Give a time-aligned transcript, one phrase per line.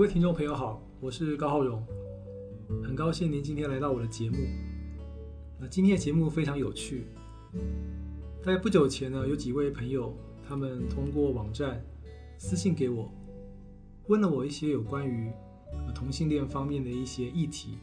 [0.00, 1.84] 各位听众朋友好，我是高浩荣，
[2.82, 4.38] 很高兴您今天来到我的节目。
[5.58, 7.04] 那今天的节目非常有趣，
[8.42, 10.16] 在不久前呢，有几位朋友
[10.48, 11.84] 他们通过网站
[12.38, 13.12] 私信给我，
[14.06, 15.30] 问了我一些有关于
[15.94, 17.76] 同性恋方面的一些议题，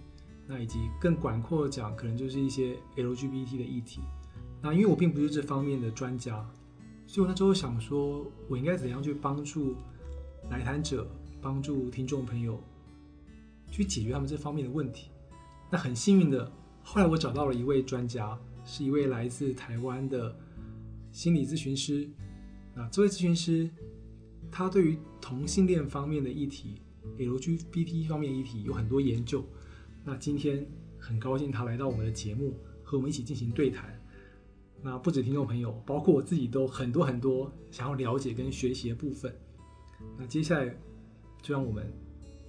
[0.47, 4.01] 那以及更广阔讲，可能就是一些 LGBT 的议题。
[4.59, 6.43] 那因为我并不是这方面的专家，
[7.05, 9.75] 所以我那时候想说，我应该怎样去帮助
[10.49, 11.07] 来谈者。
[11.41, 12.61] 帮助听众朋友
[13.69, 15.09] 去解决他们这方面的问题。
[15.69, 16.51] 那很幸运的，
[16.81, 20.35] 后来我找到了一位专家，是一位来自台湾的
[21.11, 22.09] 心理咨询师。
[22.75, 23.69] 啊，这位咨询师
[24.51, 26.81] 他对于同性恋方面的议题、
[27.17, 29.43] LGBT 方面议题有很多研究。
[30.05, 30.65] 那今天
[30.97, 33.93] 很高兴他来到我们的节目，和我们一起进行对谈。
[34.81, 39.35] 那不止听众朋友，包括我自己都很多很多想要了解跟学习的部分。
[40.17, 40.73] 那接下来。
[41.41, 41.91] 就让我们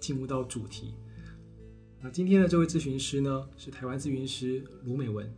[0.01, 0.95] 进入到主题。
[2.01, 5.33] 那今天的这位咨询师呢，是台湾咨询师卢美文。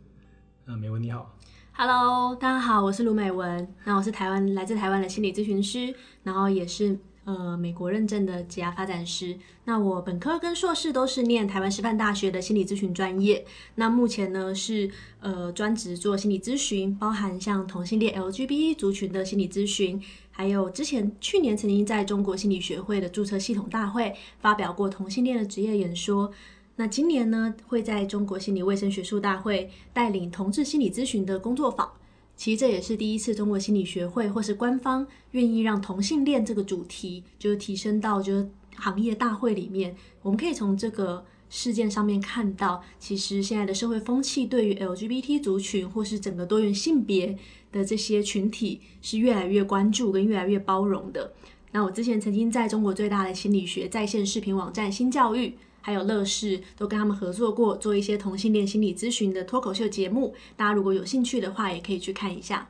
[0.65, 1.37] 嗯，美文你好。
[1.73, 3.73] Hello，大家好，我是卢美文。
[3.85, 9.39] 那我是台湾来自台湾的心理咨询师，然后也是呃美国认证的职业发展师。
[9.65, 13.43] 那我本科跟硕士都是念台湾师范大学的心理咨询专业。
[13.75, 19.99] 那目前呢是呃专职做心理咨询，包含像同性恋 LGBT 族群的心理咨询。
[20.41, 26.31] 还有之前去年曾经在中国心理学会的注册系统大会发表过同性恋的职业演说，
[26.77, 31.87] 那今年呢会在中国心理卫生学术大会带领同志心理咨询的工作坊。
[32.35, 38.49] 其实这也是第一次中国心理学会或是官方愿意让同性恋这个主题就是提升到就是
[38.81, 39.95] 行业大会里面。
[40.21, 47.37] 我们可以从这个事件上面看到，其实现在的社会风气对于 LGBT 族群或是整个多元性别。
[47.71, 51.31] 的这些群体是越来越关注跟越来越包容的。
[51.71, 60.35] 那我之前曾经在中国最大的心理学在线视频网站新教育，还有乐视都跟他们合作过，做一些同性恋心理咨询的脱口秀节目。
[60.57, 62.67] 大家如果有兴趣的话，也可以去看一下。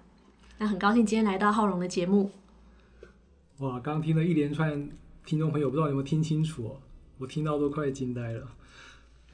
[0.60, 2.30] 那很高兴今天来到浩荣的节目。
[3.58, 4.88] 哇，刚听了一连串
[5.26, 6.78] 听众朋友，不知道有没有听清楚？
[7.18, 8.56] 我听到都快惊呆了。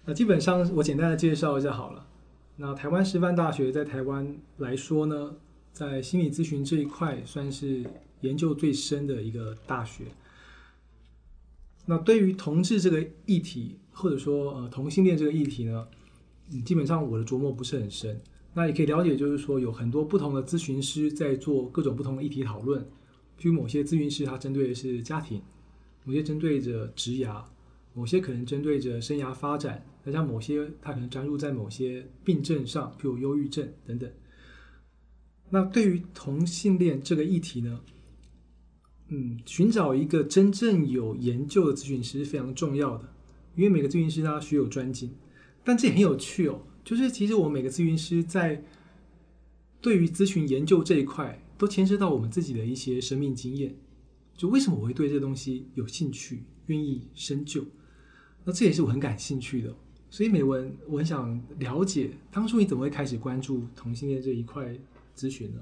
[0.05, 2.05] 那基本上我简单的介绍一下好了。
[2.57, 5.35] 那台湾师范大学在台湾来说呢？
[5.71, 7.85] 在心理咨询这一块，算是
[8.21, 10.05] 研究最深的一个大学。
[11.85, 15.87] 那对于同志这个议题，或者说呃同性恋这个议题呢，
[16.65, 18.19] 基本上我的琢磨不是很深。
[18.55, 22.83] 那也可以了解，就是说有很多不同的咨询师在做各种不同的议题讨论。
[23.37, 25.39] 据某些咨询师他针对的是家庭，
[26.07, 27.43] 某些针对着职涯，
[27.93, 34.09] 某些可能针对着生涯发展，那像某些他可能专注在某些病症上，譬如忧郁症等等。
[35.49, 37.81] 那对于同性恋这个议题呢，
[39.09, 43.13] 嗯，寻找一个真正有研究的咨询师是非常重要的，
[43.55, 45.13] 因为每个咨询师他学有专精。
[45.65, 48.63] 但这也很有趣哦，就是其实我们每个咨询师在
[49.81, 53.75] 对于咨询研究这一块，都牵涉到我们自己的一些生命经验。
[54.37, 57.65] 就为什么我会对这东西有兴趣，愿意深究？
[58.45, 59.75] 那这也是我很感兴趣的。
[60.11, 64.77] 所以美文，我很想了解，当初你怎么会开始关注同性恋这一块？
[65.15, 65.59] 咨询呢？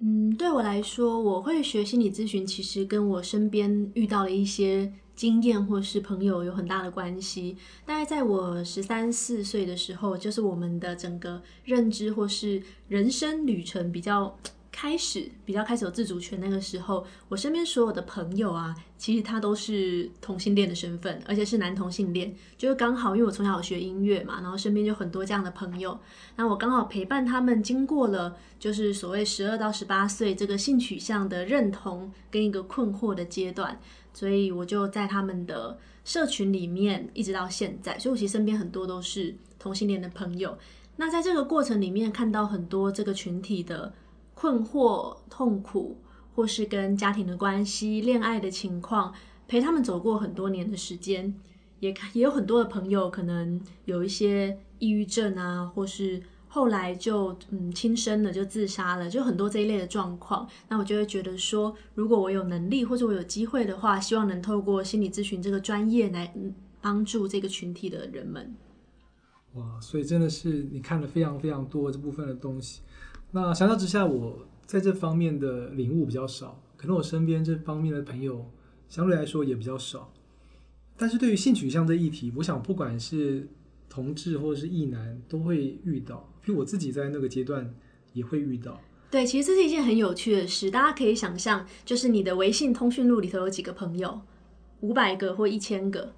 [0.00, 7.56] 嗯，对我来说，我会学心理咨询，其实跟我身边遇到的一些经验或是朋友有很大的关系。
[7.86, 14.36] 大概在我十三四岁的时候，就是我们的整个认知或是人生旅程比较。
[14.76, 22.34] 开始比较开始有自主权那个时候，我身边所有的朋友啊，其实他都是同性恋的身份，而且是男同性恋。
[22.58, 25.96] 就是刚好，因为我从小学音乐嘛，然后身边就很多这样的朋友。
[26.34, 33.78] 那我刚好陪伴他们经过了，就是所谓十二到十八岁这个性取向的认同跟一个困惑的阶段，
[34.12, 37.96] 所以我就在他们的社群里面一直到现在。
[37.96, 40.58] 所以我其实身边很多都是同性恋的朋友。
[40.96, 43.94] 那在这个过程里面，看到很多这个群体的。
[44.44, 45.96] 困惑、痛苦，
[46.34, 49.10] 或是跟家庭的关系、恋爱的情况，
[49.48, 51.34] 陪他们走过很多年的时间，
[51.80, 60.46] 也也有很多的朋友可能有一些抑郁症啊，或是后来就嗯轻生了，就自杀了，就很多这一类的状况。
[60.68, 66.30] 那我就会觉得说，如果我有能力或者我有机会的话，希望能透过心理咨询这个专业来
[66.82, 68.54] 帮助这个群体的人们。
[69.54, 72.82] 哇，所以真的是你看了非常非常多这部分的东西。
[73.34, 78.48] 那相较之下，我在这方面的领悟比较少，可能我身边这方面的朋友
[78.88, 80.12] 相对来说也比较少。
[80.96, 83.48] 但是对于性取向这议题，我想不管是
[83.88, 87.74] 同志或者是异男都会遇到，因为我自己在那个阶段
[88.12, 88.80] 也会遇到。
[89.10, 94.20] 对，其实这是一件很有趣的事，大家可以想象，就是你的微信通讯录里头有几个朋友，
[94.78, 96.12] 五百个或一千个。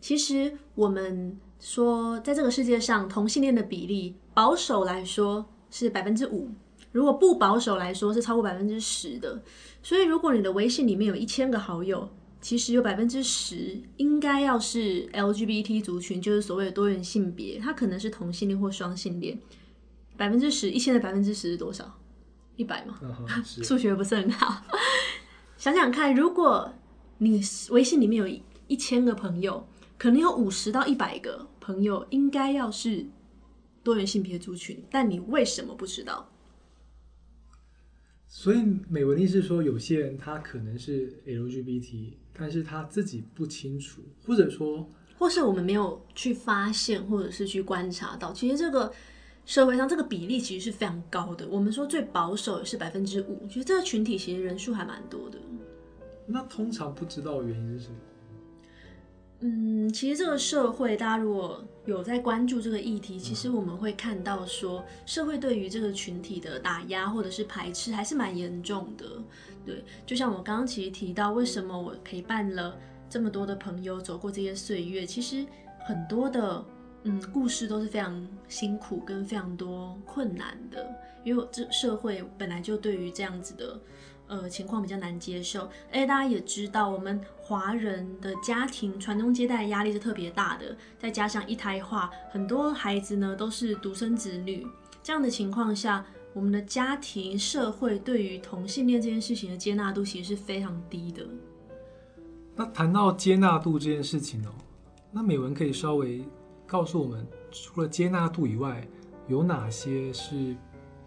[0.00, 6.50] 其实我们说，在这个世界上，同性恋的比例保守来说是百分之五，
[6.92, 9.42] 如果不保守来说是超过百分之十的。
[9.82, 12.08] 所以，如果你的微信里面有一千个好友，
[12.40, 19.38] 其实有百分之十应该要是 LGBT 族群，就是所谓的多元性别，它可能是同性恋或双性恋。
[20.16, 21.98] 百分之十，一千的百分之十是多少？
[22.56, 22.98] 一百吗？
[23.44, 24.62] 数学不是很好。
[25.56, 26.72] 想想看，如果
[27.18, 27.40] 你
[27.70, 29.66] 微信里面有一千个朋友。
[30.00, 33.06] 可能有五十到一百个朋友应该要是
[33.82, 36.28] 多元性别族群，但你为什么不知道？
[38.26, 44.88] 所以美文意思说，有些人他可能是 LGBT，但是他自己不清楚，或者说，
[45.18, 48.92] 或是我们没有去发现，或者是去观察到，其实这个
[49.44, 51.48] 社会上这个比例其实是非常高的。
[51.48, 55.38] 我们说最保守是百分之五，其实这个群体其实人数还蛮多的。
[56.24, 57.96] 那通常不知道原因是什么？
[59.42, 69.06] 嗯，其实这个社会，大家如果有在关注这个议题，其实我们会看到说，社会对于这个群体的打压或者是排斥还是蛮严重的。
[69.64, 72.76] 对，就像我刚刚其实提到，为什么我陪伴了
[73.08, 75.46] 这么多的朋友走过这些岁月，其实
[75.86, 76.62] 很多的
[77.04, 80.86] 嗯故事都是非常辛苦跟非常多困难的，
[81.24, 83.80] 因为这社会本来就对于这样子的。
[84.30, 85.68] 呃，情况比较难接受。
[85.90, 94.64] 哎，大家也知道，我们华人的家庭传宗接代压力是特别大的，再加上一胎化，很多孩子呢都是独生子女。
[95.02, 101.26] 这样的情况下，我们的家庭、社会对于同性恋这件事情的接纳度其实是非常低的。
[102.54, 104.50] 那谈到接纳度这件事情哦，
[105.10, 106.24] 那美文可以稍微
[106.68, 108.86] 告诉我们，除了接纳度以外，
[109.26, 110.54] 有哪些是？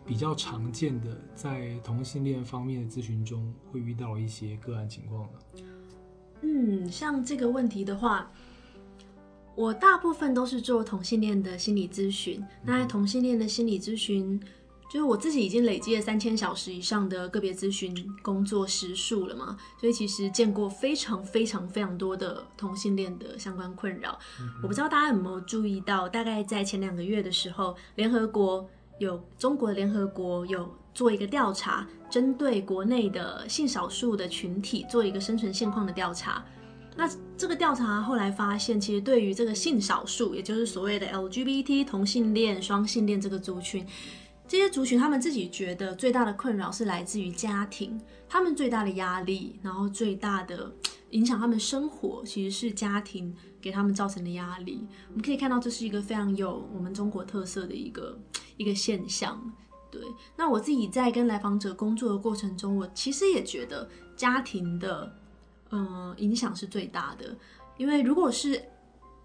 [0.06, 5.40] 比较常见的在同性恋方面的咨询中会遇到一些个案情况呢？
[6.42, 8.30] 嗯，像这个问题的话，
[9.56, 12.44] 我大部分都是做同性恋的心理咨询。
[12.64, 14.38] 那同性恋的心理咨询，
[14.92, 24.20] 就是我自己已经累积了三千小时以上的个别咨询工作时数了嘛，所以其实见过非常非常非常多的同性恋的相关困扰。
[24.62, 28.70] 我不知道大家有没有注意到，大概在前两个月的时候，联合国。
[29.00, 36.46] 有中国联合国有做一个调查，针对国内的性少数的群体做一个生存现况的调查。
[36.96, 43.84] 那这个调查后来发现，其实对于这个性少数，也就是所谓的 LGBT 同性恋、双性恋这个族群，
[44.48, 48.00] 这些族群他们自己觉得最大的困扰是来自于家庭，
[48.30, 50.72] 他们最大的压力，然后最大的
[51.10, 54.86] 影响他们生活，其实是家庭给他们造成的压力。
[55.10, 58.16] 我们可以看到，这是一个非常有我们中国特色的一个。
[58.58, 59.40] 一个现象，
[59.90, 60.02] 对。
[60.36, 65.16] 那我自己在跟来访者工作的过程中，我其实也觉得家庭的，
[65.72, 67.36] 嗯，影响是最大的。
[67.78, 68.62] 因为如果是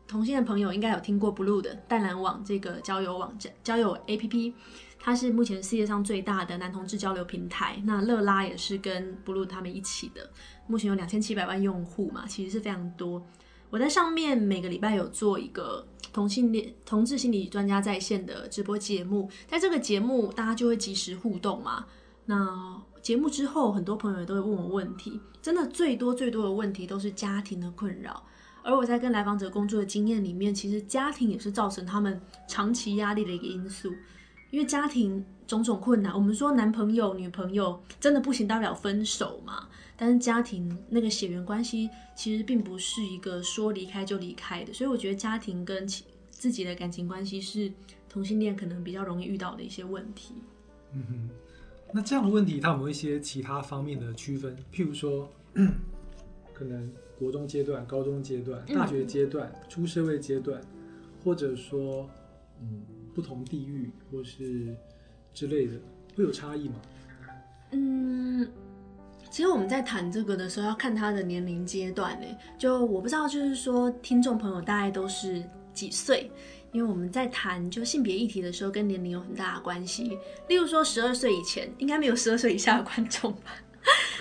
[0.06, 4.54] 同性的朋友，应该有听过 Blue 的淡蓝网这个交友网站、交友 APP，
[4.98, 7.78] 它是目前世界上最大的男同志交流平台。
[7.84, 10.30] 那乐拉也是跟 Blue 他们一起的，
[10.66, 13.22] 目前有两千七百万用户嘛，其实是非常多。
[13.68, 21.86] 我在上面每个礼拜有做一个同性恋同志心理专家在线的直播节目，在这个节目大家就会及时互动嘛。
[22.26, 28.22] 那节目之后，很多朋友都会问我问题，真的最多最多的问题都是家庭的困扰。
[28.62, 33.94] 而我在跟来访者工作的经验里面，其实家庭也是造成他们长期压力的一个因素，
[34.50, 36.12] 因为家庭种种困难。
[36.12, 39.68] 我们说男朋友女朋友真的不行，大不了分手嘛。
[40.00, 45.84] 但是家庭那个血缘关系其实并不是一个说离开就离开的，所以我觉得家庭跟
[46.30, 47.72] 自己的感情关系是
[48.08, 50.34] 同性恋可能比较容易遇到的一些问题。
[50.92, 51.30] 嗯哼，
[51.92, 54.56] 那这样的问题它有没有一些其他方面的区分？
[54.72, 55.28] 譬如说，
[56.54, 56.88] 可能
[57.18, 60.60] 国中阶段、高中阶段、大学阶段、出社会阶段，
[61.24, 62.08] 或者说，
[62.60, 64.76] 嗯，不同地域或是
[65.34, 65.74] 之类的，
[66.14, 66.74] 会有差异吗？
[67.72, 68.48] 嗯。
[69.30, 72.26] 其实我们在谈这个的时候，要看他的年龄阶段呢。
[72.58, 75.42] 就我不知道，就是说听众朋友大概都是
[75.72, 76.30] 几岁？
[76.72, 80.18] 因为我们在谈就性别议题的时候，跟年龄有很大的关系。
[80.48, 83.56] 例如说，十二岁以前应该没有十二岁以下的观众吧？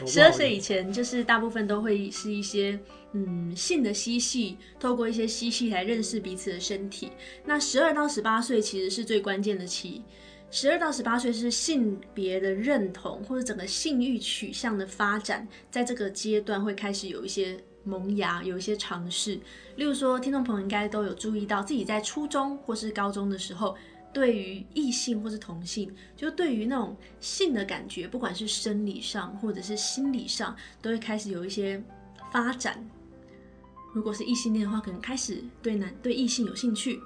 [0.06, 2.80] 十二岁以前就是大部分都会是一些
[3.12, 7.12] 嗯性的嬉戏，透过一些嬉戏来认识彼此的身体。
[7.44, 10.04] 那十二到十八岁其实是最关键的期。
[10.50, 19.40] 十二到十八岁是性别的认同或者整个性欲取向的发展，在这个阶段会开始有一些萌芽，有一些尝试。
[19.76, 23.76] 例如说，听众朋友应该都有注意到，自己在初中或是高中的时候，
[24.14, 31.84] 对于异性或是同性，就对于那种性的感觉，不管是生理上或者是心理上，都会开始有一些
[32.32, 32.84] 发展。
[33.94, 37.00] 如果是异性恋的话，可能开始对男对异性有兴趣；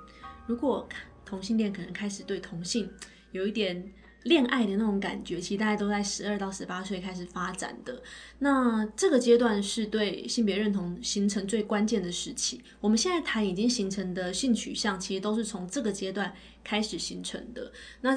[0.45, 0.87] 如果
[1.25, 2.89] 同性恋，可能开始对同性
[3.31, 3.91] 有一点。
[4.23, 8.03] 恋爱的那种感觉，其实大家都在十二到十八岁开始发展的。
[8.37, 12.61] 那这个阶段是对性别认同形成最关键的时期。
[12.79, 16.31] 我们现在谈已经形成的性取向，其实都是从这个阶段
[16.63, 17.71] 开始形成的。
[18.01, 18.15] 那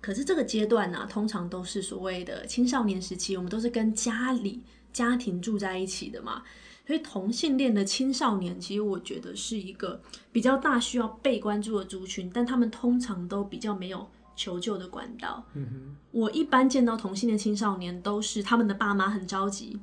[0.00, 4.60] 可是这个阶段呢，通常都是所谓的青少年时期，我们都是跟家里
[4.92, 6.44] 家庭住在一起的嘛。
[6.86, 14.08] 所以同性恋的青少年，其实我觉得是一个比较大需要被关注的族群，但他们通常都比较没有。
[14.34, 15.42] 求救的管道。
[15.54, 19.78] 嗯哼，我一般见到同性恋青少年，都是他们的爸妈很着急，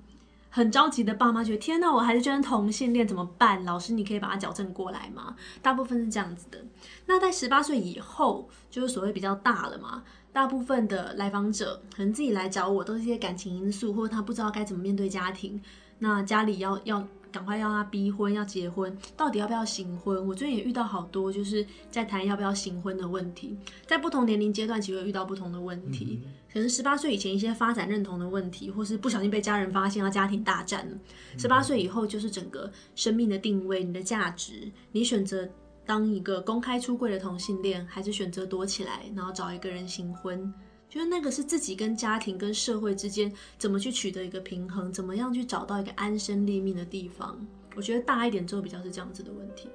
[0.50, 3.64] 很着急的爸妈觉得天哪，我孩子居然同性恋怎么办？
[3.66, 5.36] 老师，你可以把他矫正过来吗？
[5.62, 6.64] 大部分是这样子的。
[7.06, 15.62] 那在十八岁以后，就是所谓比较大了嘛，大部分的来访者可能自己来找我，都是一些感情因素，或者他不知道该怎么面对家庭，
[16.00, 17.08] 那家里要要。
[17.32, 20.28] 赶快要他逼婚，要结婚，到底要不要行婚？
[20.28, 23.58] 我最近也遇到好多，就是在谈要不要行婚的问题。
[23.86, 26.22] 在不同年龄阶段，其实会遇到不同的问题。
[26.52, 30.98] 可能十八岁以前一些发展认同的问题，或是不小心被家人发现，要家庭大战了。
[31.38, 35.48] 十八岁以后，就是整个生命的定位，你的价值，你选择
[35.86, 40.52] 当一个公开出柜的同性恋，还是选择躲起来，然后找一个人行婚？
[40.90, 47.40] 就是那个是自己跟家庭跟社会之间怎么去取得一个平衡，怎么样去找到一个安身立命的地方。
[47.76, 49.70] 我觉得大一点之后比较是这样子的问题。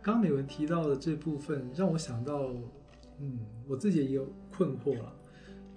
[0.00, 2.50] 刚刚美文提到的这部分让我想到，
[3.20, 5.14] 嗯，我自己也有困惑了，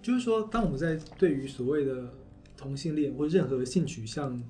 [0.01, 2.09] 就是说，当我们在对于所谓的
[2.55, 4.41] 同性恋或任何性取向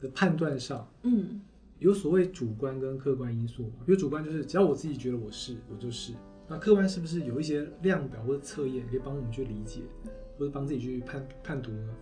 [0.00, 1.40] 的判断上，嗯，
[1.78, 3.70] 有所谓主观跟客观因素。
[3.86, 6.12] 比如主观就是只要我自己觉得我是，我就是。
[6.48, 9.80] 那客观是不是有一些量表或者测验可以帮我们去理解，
[10.38, 11.94] 或者帮自己去判判读呢？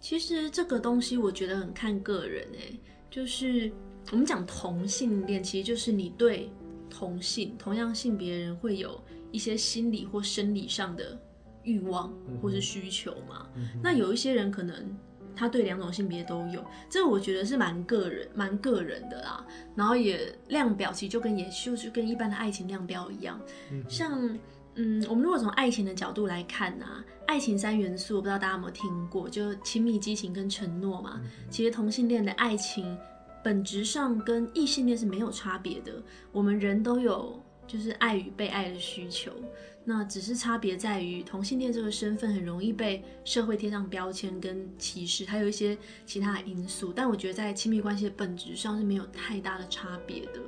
[0.00, 2.78] 其实这个东西我觉得很看个人诶，
[3.10, 3.72] 就是
[4.12, 6.50] 我们讲同性恋，其实就是你对
[6.88, 9.00] 同性同样性别人会有
[9.32, 11.18] 一些心理或生理上的
[11.64, 13.48] 欲望或是需求嘛。
[13.82, 14.96] 那有一些人可能。
[15.36, 19.46] 他对两种性别都有，这我觉得是蛮个人、蛮个人的啦。
[19.74, 23.38] 然后也量表其实就跟也就是跟一般的爱情量表一样，
[23.88, 24.36] 像
[24.74, 26.86] 嗯，我们如果从爱情的角度来看呢，
[27.26, 31.20] 爱情三元素，我不知道大家有没有听过，就亲密、激情跟承诺嘛。
[31.50, 32.96] 其实同性恋的爱情
[33.42, 35.92] 本质上跟异性恋是没有差别的，
[36.32, 39.30] 我们人都有就是爱与被爱的需求。
[39.88, 46.92] 那只是差别在于同性恋这个身份很容易被社会贴上标签跟歧视，还有一些其他的因素。
[46.92, 50.40] 但我觉得在亲密关系的本质上是没有太大的差别的。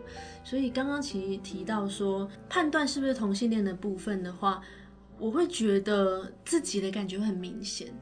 [0.42, 4.60] 所以刚刚其实提到说判断是不是同性恋的部分的话，
[5.20, 7.94] 我会觉得自己的感觉会很明显。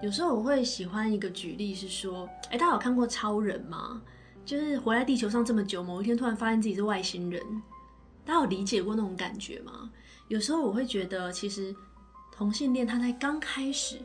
[0.00, 4.00] 有时候我会喜欢一个举例是说，哎，大家有看过超人吗？
[4.42, 7.42] 就是活在地球上这么久，某一天突然发现自己是外星人，
[8.24, 9.90] 大家有理解过那种感觉吗？
[10.28, 11.74] 有时候我会觉得，其实
[12.30, 13.98] 同性恋他在刚开始，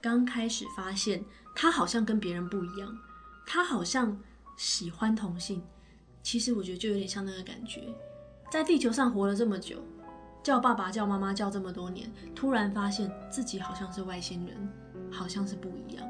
[0.00, 1.24] 刚开始发现
[1.54, 2.98] 他好像跟别人不一样，
[3.46, 4.16] 他好像
[4.56, 5.62] 喜欢同性。
[6.22, 7.88] 其实我觉得就有点像那个感觉，
[8.50, 9.78] 在地球上活了这么久，
[10.42, 14.68] 叫爸爸叫妈妈叫这么多年，突然发现自己好像是外星人，
[15.10, 16.06] 好像是不一样。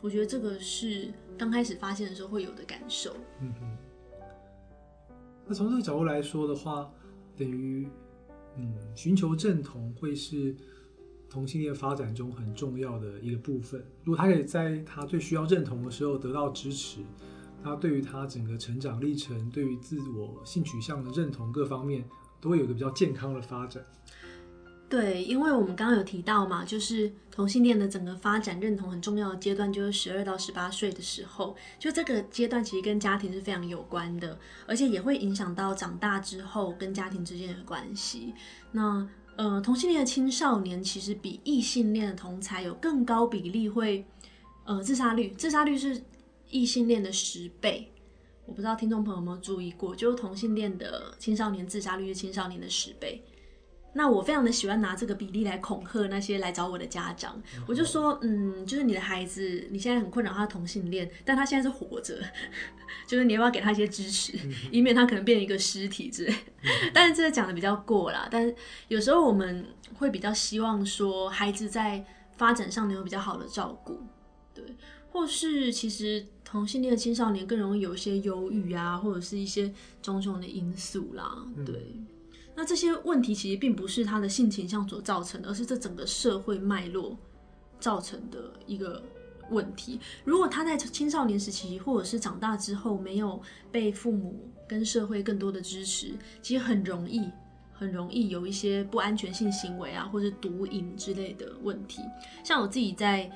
[0.00, 3.16] 我觉得这个是刚开始发现的时候会有的感受。
[3.40, 3.76] 嗯哼。
[5.44, 6.88] 那从这个角度来说的话，
[7.36, 7.90] 等于。
[8.58, 10.54] 嗯，寻求认同会是
[11.30, 13.84] 同性恋发展中很重要的一个部分。
[14.04, 17.00] 如果他可以在他最需要认同的时候得到支持，
[17.62, 22.04] 那对于他整个成长历程、对于自我性取向的认同各方面，
[22.40, 23.84] 都会有一个比较健康的发展。
[24.88, 38.32] 对，因为我们刚刚有提到嘛，就是同性恋的整个发展认同很重要的阶段，就是十二到十八岁的时候，就这个阶段其实跟家庭是非常有关的，而且也会影响到长大之后跟家庭之间的关系。
[38.72, 44.04] 那呃，同性恋的青少年其实比异性恋的同才有更高比例会
[44.64, 46.02] 呃自杀率，自杀率是
[46.48, 47.92] 异性恋的十倍。
[48.46, 53.22] 我不知道听众朋友有没有注意过，就是同性恋的青少年自杀率是青少年的十倍。
[53.94, 62.20] 那我非常的喜欢拿这个比例来恐吓那些来找我的家长，我就说，嗯，就是你的孩子，你现在很困扰他同性恋，但他现在是活着，
[63.08, 64.38] 就是你要不要给他一些支持，
[64.70, 66.34] 以免他可能变一个尸体之类。
[66.92, 68.54] 但是这个讲的比较过啦，但是
[68.88, 69.64] 有时候我们
[69.94, 72.04] 会比较希望说，孩子在
[72.36, 74.00] 发展上能有比较好的照顾，
[74.54, 74.64] 对，
[75.10, 81.74] 或是其实同性恋的青少年更容易有一些忧郁啊，或者是一些种种的因素啦，对。
[82.58, 87.16] 那这些问题其实并不是他的性倾向所造成的，而是这整个社会脉络
[87.78, 89.00] 造成的一个
[89.50, 90.00] 问题。
[90.24, 96.12] 如果他在青少年时期或者是长大之后没有被父母跟社会更多的支持，
[96.42, 97.30] 其实很容易。
[97.72, 102.02] 很容易有一些不安全性行为啊，或者毒瘾之类的问题。
[102.42, 103.30] 像我自己在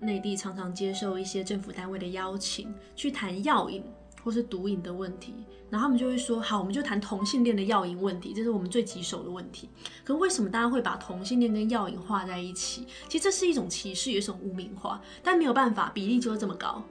[0.00, 3.82] 内地常常接受一些政府单位的邀请，去谈药瘾
[4.22, 5.34] 或是毒瘾的问题，
[5.68, 9.68] 然后他们就会说：好，我们就谈同性恋的药瘾问题，这是我们最棘手的问题。
[10.04, 12.86] 可为什么大家会把同性恋跟药瘾画在一起？
[13.08, 15.00] 其实这是一种歧视，也是一种污名化。
[15.22, 16.82] 但没有办法，比例就是这么高。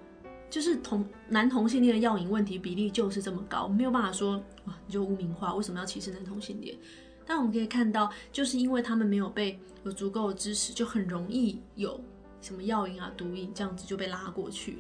[0.50, 6.76] 就是同男同性恋的药瘾问题比例就是这么高，没有办法说哇你就污名化，为什么要歧视男同性恋？
[7.24, 12.04] 但我们可以看到，就是因为他们没有被有足够的支持，就很容易有
[12.42, 14.78] 什么药瘾啊、毒瘾这样子就被拉过去了。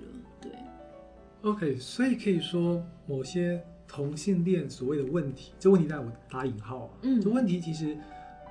[1.41, 7.97] 对，OK，所以可以说某些同性恋所谓的问题，这问题在我打引号啊，嗯，这问题其实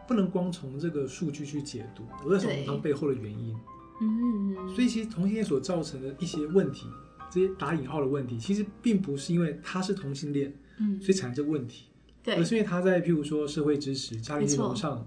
[0.07, 3.57] 不能光从这个数据去解读，我在从它背后的原因，
[4.01, 6.87] 嗯，所以其实同性恋所造成的一些问题。
[7.31, 11.89] 这些打引号的问题，其实并不是因为他是同性恋，嗯，所以产生这个问题，
[12.23, 15.07] 对，而是因为他在譬如说社会支持、家庭系统上，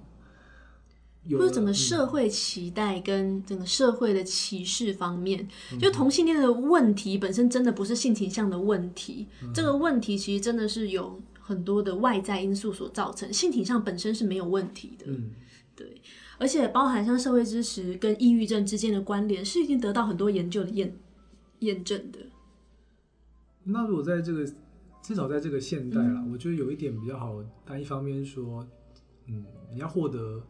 [1.30, 5.48] 或者整个社会期待跟整个社会的歧视方面，
[5.80, 15.32] 就同性恋的问题本身真的不是性倾向的问题，这个问题其实真的是有很多的外在因素所造成，性倾向本身是没有问题的，嗯，
[15.76, 16.02] 对，
[16.38, 20.96] 而且包含像社会支持跟抑郁症之间的关联，是已经得到很多研究的验。
[21.62, 22.18] 验证的。
[23.66, 24.44] 那如果在这个
[25.04, 27.36] 至少在这个现代了，我觉得有一点比较好。
[27.64, 28.68] 但一方面说，
[29.28, 30.42] 嗯，你要获得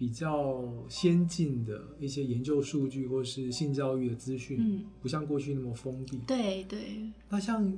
[0.00, 6.16] 比较先进的一些研究数据或是性教育的资讯，嗯，不像过去那么封闭。
[6.26, 7.12] 对对。
[7.28, 7.70] 那像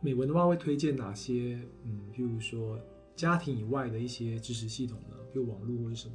[0.00, 1.58] 美文的话，会推荐哪些？
[1.84, 2.78] 嗯，譬如说
[3.16, 5.16] 家庭以外的一些知识系统呢？
[5.32, 6.14] 比如网络或者什么？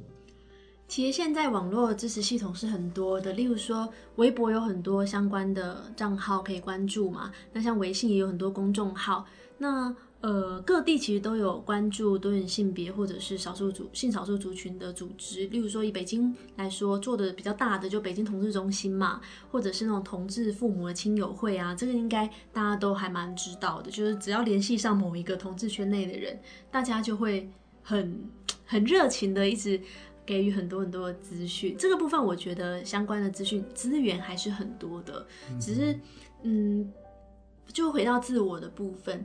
[0.88, 7.30] 其实现在网络支持系统是很多的，例如说微博有很多相关的账号可以关注嘛。
[7.52, 9.26] 那像微信也有很多公众号。
[9.58, 15.46] 那呃各地其实都有关注多元性别或者是少数族性少数族群的组织。
[15.48, 23.90] 例如说以北京来说，做的比较大的就北京同志中心嘛，或者是那种同志父母的亲友会啊，这个应该大家都还蛮知道的。
[23.90, 26.38] 就是只要联系上某一个同志圈内的人，
[26.70, 27.48] 大家就会
[27.82, 28.20] 很
[28.64, 29.80] 很热情的一直。
[30.26, 35.24] 给予很多很多的资讯，这个部分我觉得相关的资讯资源还是很多的，
[35.60, 35.96] 只是
[36.42, 36.92] 嗯，
[37.72, 39.24] 就回到自我的部分，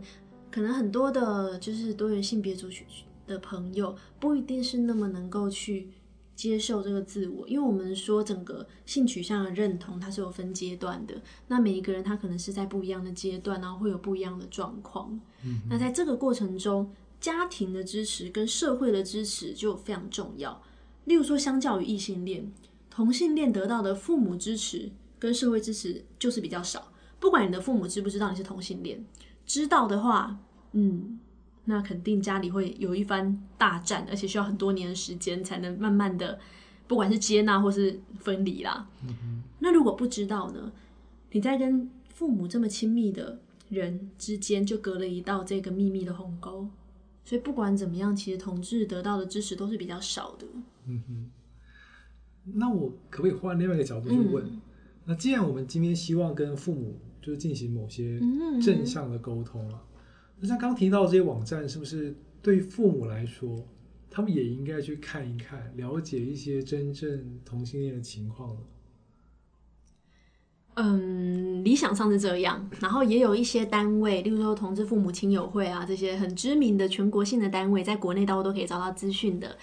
[0.52, 2.86] 可能很多的就是多元性别族群
[3.26, 5.90] 的朋友不一定是那么能够去
[6.36, 15.20] 接受这个自我，因为我们说整个性取向的认同它是有分阶段的，那每一个人他可能是在不一样的阶段，然后会有不一样的状况，
[15.70, 20.62] 那在这个过程中，家庭的支持跟社会的支持就非常重要。
[21.06, 22.52] 例如说，相较于异性恋，
[22.90, 26.92] 同性恋得到的父母支持跟社会支持就是比较少。
[27.20, 29.06] 不管你的父母知不知道你是同性恋，
[29.52, 30.40] 知道的话，
[30.72, 31.20] 嗯，
[31.66, 36.40] 那肯定家里会有一番大战，而且需要很多年的时间才能慢慢的，
[36.88, 38.88] 不管是接纳或是分离啦。
[39.06, 40.72] 嗯那如果不知道呢？
[41.32, 46.70] 你在跟父母这么亲密的人之间，就隔了一道这个秘密的鸿沟。
[47.26, 50.48] 所以不管怎么样，其实同志得到的支持都是比较少的。
[50.88, 51.30] 嗯哼，
[52.56, 54.62] 那我可不可以换另外一个角度去问？
[55.04, 58.20] 那既然我们今天希望跟父母就是进行某些
[58.62, 59.82] 正向的沟通了，
[60.40, 63.64] 那像刚提到这些网站，是不是对父母来说，
[64.10, 68.62] 他们也应该去看一看，了解一些真正同性恋的情况呢？
[70.76, 79.58] 嗯，理想上是这样，然后也有一些单位，例如说同志父母亲友会啊，这些很知名的全国性的单位，在国内大家都可以找到资讯的。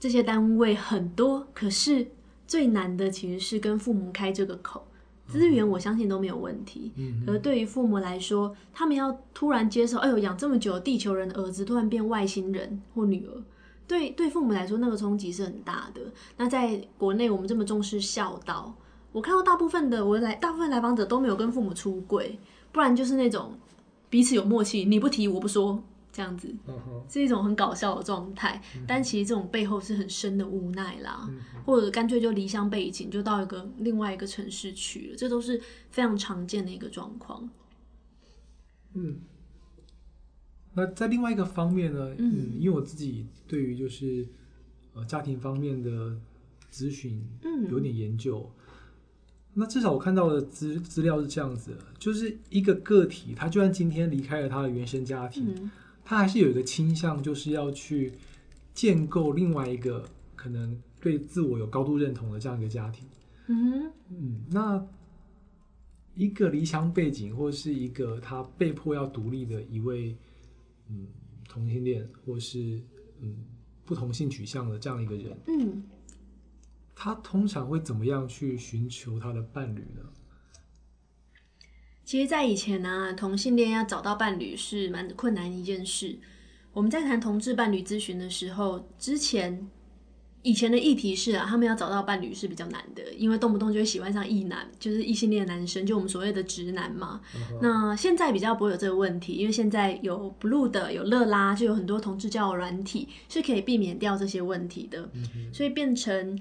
[0.00, 2.08] 这些单位很多，可是
[2.46, 4.88] 最难的其实是跟父母开这个口。
[5.26, 13.42] 资源我相信都没有问题，嗯，可是对于父母来说，他们要突然接受，哎呦，养这么久地球人的儿子突然变外星人或女儿，
[13.86, 16.00] 对对父母来说那个冲击是很大的。
[16.36, 18.74] 那在国内我们这么重视孝道，
[19.12, 22.38] 我看到大部分的我来大部分来访者都没有跟父母出柜，
[22.70, 23.52] 不然就是那种
[24.08, 25.82] 彼此有默契，你不提我不说。
[26.16, 26.48] 这样子
[27.10, 31.28] 是一种很搞笑的状态，但其实这种背后是很深的无奈啦，
[31.66, 37.46] 或者干脆就离乡背井，就到一个另外一个城市去了，这都是非常常见的一个状况。
[38.94, 39.18] 嗯，
[40.72, 44.26] 那在另外一个方面呢，嗯，因为我自己对于就是
[44.94, 46.16] 呃家庭方面的
[46.72, 48.50] 咨询，嗯，有点研究。
[49.52, 55.70] 那至少我看到的资资料是这样子，就是一个个体，他就算今天离开了他的原生家庭。
[56.08, 58.12] 他还是有一个倾向，就是要去
[58.72, 63.04] 建构另外一个可能对自我有高度认同的这样一个家庭。
[63.48, 64.86] 嗯嗯，那
[66.14, 70.16] 一个离乡背景，或是一个他被迫要独立的一位，
[70.88, 71.08] 嗯，
[71.48, 72.80] 同性恋，或是
[73.20, 73.44] 嗯
[73.84, 75.82] 不同性取向的这样一个人，嗯，
[76.94, 80.02] 他通常会怎么样去寻求他的伴侣呢？
[82.06, 86.16] 其实，在以前呢、同性恋要找到伴侣是蛮困难的一件事。
[86.72, 89.68] 我们在谈同志伴侣咨询的时候，之前
[90.42, 97.20] 以前的议题是啊，他们要找到伴侣是比较难的，因为动不动就会喜欢上异男，就是异性恋男生，就我们所谓的直男嘛。
[97.60, 105.10] 那现在比较不会有这个问题，因为现在有 Blue 的，有乐拉，就有很多同志交友软体是可以避免掉这些问题的，
[105.52, 106.38] 所以变成。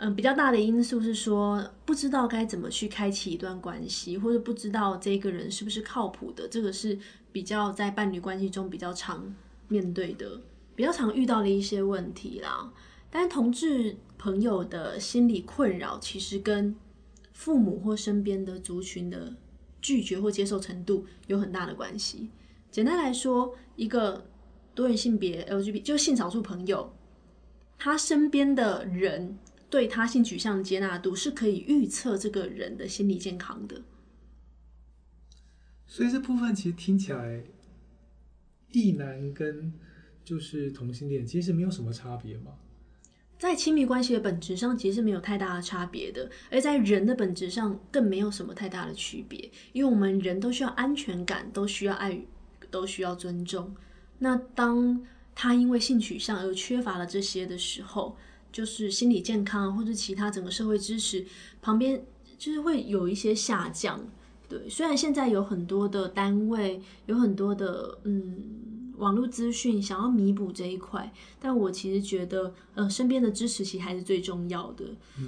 [0.00, 6.96] 嗯，比较大的因素是说，不知道该怎么去开启一段关系，或者不知道这个人是不是靠谱的，这个是
[7.32, 9.34] 比较在伴侣关系中比较常
[9.66, 10.40] 面对的、
[10.76, 12.72] 比较常遇到的一些问题啦。
[13.10, 16.76] 但同志朋友的心理困扰，其实跟
[17.32, 19.34] 父母或身边的族群的
[19.82, 22.30] 拒绝或接受程度有很大的关系。
[22.70, 24.24] 简单来说，一个
[24.76, 26.92] 多元性别 LGBT 就性少数朋友，
[27.76, 29.36] 他身边的人。
[29.70, 33.82] 对他性取向的接纳度是可以预测这个人的心理健康的，
[35.86, 37.44] 所以这部分其实听起来，
[38.72, 39.72] 异男跟
[40.24, 42.52] 就是同性恋其实没有什么差别嘛。
[43.38, 52.20] 在亲密关系的本质上，其实是没有太大的差别的，而在人的本质上更没有什么太大的区别，因为我们人都需要安全感，都需要爱，
[52.68, 53.76] 都需要尊重。
[54.18, 58.16] 那当他因为性取向而缺乏了这些的时候，
[58.52, 61.24] 就是心理健康或者其他整个社会支持
[61.60, 62.04] 旁边
[62.36, 64.00] 就是会有一些下降。
[64.48, 68.67] 对，虽然现在有很多的单位，有很多的嗯
[68.98, 74.84] 网络资讯想要弥补这一块，但我其实觉得呃身边的支持其实还是最重要的。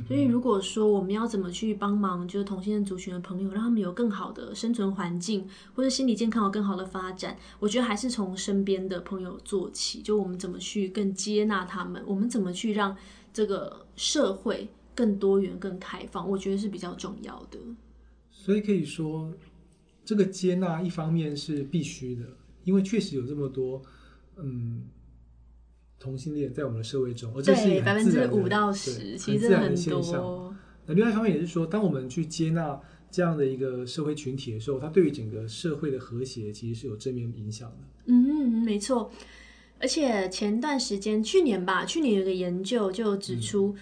[0.06, 10.02] 所以如果说我们要怎么去帮忙，就是同性恋族群的朋友，让他们有更好的生存环境，或者心理健康有更好的发展，我觉得还是从身边的朋友做起。
[10.02, 12.96] 就我们怎么去更接纳他们，我们怎么去让
[13.32, 17.58] 这个社会更多元、更开放，我觉得是比较重要的。
[18.30, 19.32] 所以可以说，
[20.04, 22.22] 这个接纳一方面是必须的，
[22.64, 23.82] 因为确实有这么多
[24.36, 24.82] 嗯
[25.98, 29.74] 同性恋在我们的社会中，而这是百分之五到十，其实很。
[29.74, 30.54] 多。
[30.86, 37.76] 那另外一方面也是说，当我们去接纳这样的一个社会群体的时候，它对于整个社会的和谐其实是有正面影响的。
[38.06, 39.10] 嗯，没错。
[39.78, 43.74] 而且前段时间，去年吧，去年有个研究就指出，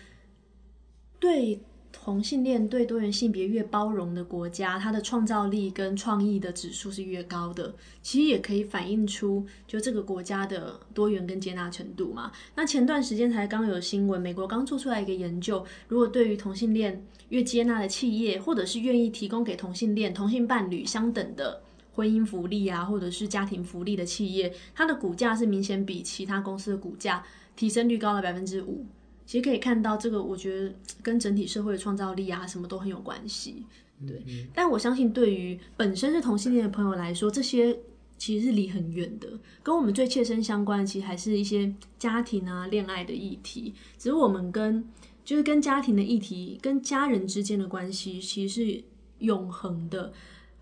[1.18, 1.60] 对
[2.08, 7.74] 同性恋、对多元性别越包容的国家，它的创造力跟创意的指数是越高的。
[8.00, 12.32] 其实也可以反映出，就这个国家的多元跟接纳程度嘛。
[12.54, 21.60] 那前段时间才刚有新闻，美国刚做出来一个研究，如果对于同性恋越接纳的企业，或者是愿意提供给同性恋、同性伴侣相等的。
[21.92, 27.22] 婚姻福利啊，或者是家庭福利的企业，它的股价是明显比其他公司的股价
[27.54, 28.86] 提升率高了百分之五。
[29.28, 33.62] 其实可以看到，这个我觉得跟整体社会的创造力啊，什么都很有关系。
[34.06, 34.22] 对，
[34.54, 37.78] 但我相信对于本身是同性恋的朋友来说，这些
[38.16, 39.28] 其实是离很远的。
[39.62, 43.74] 跟我们最切身相关的，其实还是一些家庭啊、恋爱的议题。
[43.98, 44.82] 只是我们跟
[45.26, 48.82] 就是跟家庭的议题、跟家人之间的关系，其实是
[49.18, 50.10] 永恒的。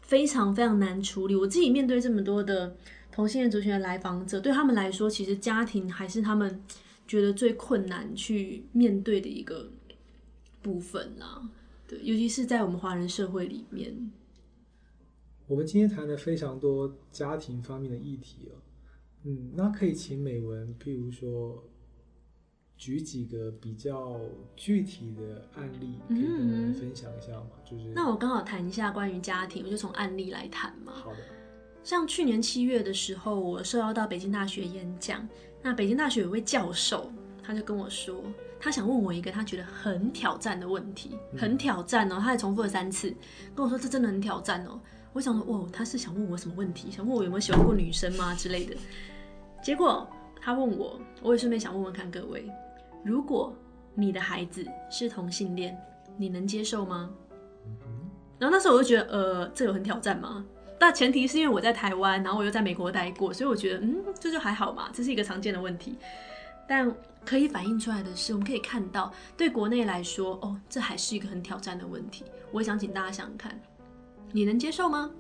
[0.01, 1.35] 非常非常难处理。
[1.35, 2.77] 我自己面对这么多的
[3.11, 6.61] 同性恋族群的来访者，对他们来说，其实家庭还是他们
[7.07, 9.71] 觉得最困难去面对的一个
[10.62, 11.49] 部分啦。
[11.87, 14.11] 对，尤其是在我们华人社会里面。
[15.47, 18.59] 我们今天谈了非常多家庭方面的议题哦，
[19.23, 21.62] 嗯，那可以请美文，譬如说
[22.77, 24.21] 举几个比较
[24.57, 27.51] 具体的案例，可以跟我们分享一下吗？
[27.64, 30.92] 就是那我刚好谈一下关于家庭，我就从案例来谈嘛。
[30.92, 31.19] 好的，
[31.85, 35.29] 像去年七月的时候，我受邀到北京大学演讲，
[35.67, 37.11] 那北京大学有位教授，
[37.43, 38.23] 他就跟我说，
[38.61, 43.13] 他想问我一个他觉得很挑战的问题，很挑战哦，他还重复了三次，
[43.53, 44.81] 跟我说这真的很挑战哦。
[45.13, 46.89] 我想说，哦，他是想问我什么问题？
[46.89, 48.77] 想问我有没有喜欢过女生吗之类的。
[49.61, 50.09] 结果
[50.41, 52.49] 他问我，我也顺便想问问看各位，
[53.03, 53.53] 如果
[53.93, 55.77] 你的孩子是同性恋，
[56.17, 57.11] 你能接受吗？
[58.39, 60.47] 然后那时候我就觉得，呃，这有很挑战吗？
[60.79, 65.97] 但前提是因为我在台湾，然后我又在美国待过，所以我觉得，嗯，这就还好嘛，这是一个常见的问题。
[66.69, 66.93] 但
[67.25, 72.25] 可以反映出来的是，我们可以看到，对国内来说，哦，这还是一个很挑战的问题。
[72.53, 73.59] 我想请大家想看，
[74.33, 75.11] 你能接受吗？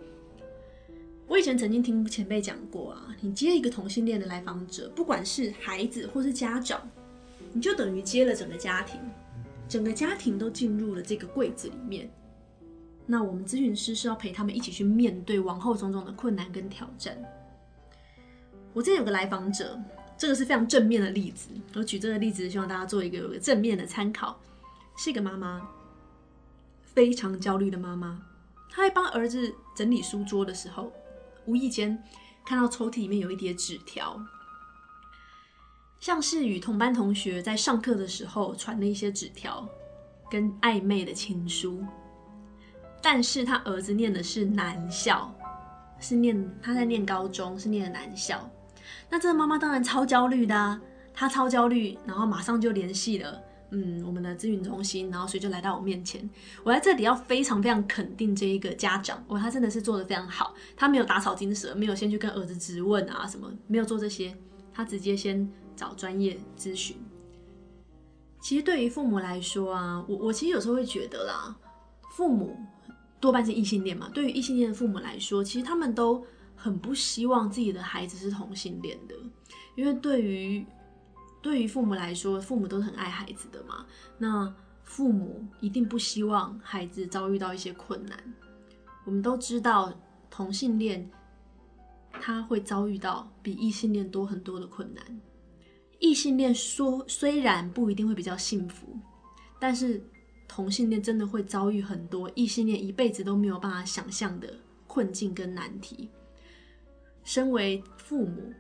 [1.26, 6.80] 我以前曾经听前辈讲过啊，你接一个同性恋的来访者，不管是孩子或是家长，
[7.52, 9.00] 你就等于接了整个家庭。
[9.68, 12.08] 整个家庭都进入了这个柜子里面。
[13.06, 17.16] 那我们咨询师是要陪他们一起去面对往后种种的困难跟挑战。
[18.72, 19.80] 我这有个来访者，
[20.18, 21.48] 这个是非常正面的例子。
[21.74, 24.38] 我举这个例子，希望大家做一个有个正面的参考。
[24.96, 25.68] 是一个妈妈，
[26.82, 28.22] 非常焦虑的妈妈。
[28.70, 30.90] 她在帮儿子整理书桌的时候，
[31.44, 32.02] 无意间
[32.44, 34.18] 看到抽屉里面有一叠纸条，
[36.00, 39.68] 像是与同班同学在上课的时候传的一些纸条，
[40.30, 41.84] 跟暧昧的情书。
[43.00, 45.32] 但是他儿子念的是男校，
[46.00, 48.50] 是念他在念高中，是念的男校。
[49.08, 50.80] 那这个妈妈当然超焦虑的，
[51.14, 56.28] 她超焦虑，然后马上就联系了嗯我们的咨询中心，然后所以就来到我面前。
[56.64, 64.36] 我在这里要非常非常肯定这一个家长，哇，他真的是做的非常好，他没有打草惊蛇，没有先去跟儿子质问啊什么，没有做这些，
[64.74, 66.96] 他直接先找专业咨询。
[68.40, 71.56] 其实对于父母来说啊，我我其实有时候会觉得啦，
[72.10, 72.56] 父母。
[73.26, 74.08] 多半是异性恋嘛？
[74.14, 79.16] 对于异性恋的父母来说，其实他们都很不希望自己的孩子是同性恋的，
[79.74, 80.64] 因为对于
[81.42, 83.84] 对于父母来说，父母都是很爱孩子的嘛。
[84.16, 88.16] 那父母一定不希望孩子遭遇到一些困难。
[89.04, 89.92] 我们都知道，
[90.30, 91.10] 同性恋
[92.12, 95.04] 他会遭遇到比异性恋多很多的困难。
[95.98, 98.96] 异性恋说虽然不一定会比较幸福，
[99.58, 100.00] 但是。
[100.48, 104.54] 同性恋真的会遭遇很多异性恋一辈子都没有办法想象的
[104.86, 106.08] 困境跟难题。
[107.24, 108.52] 身为父母，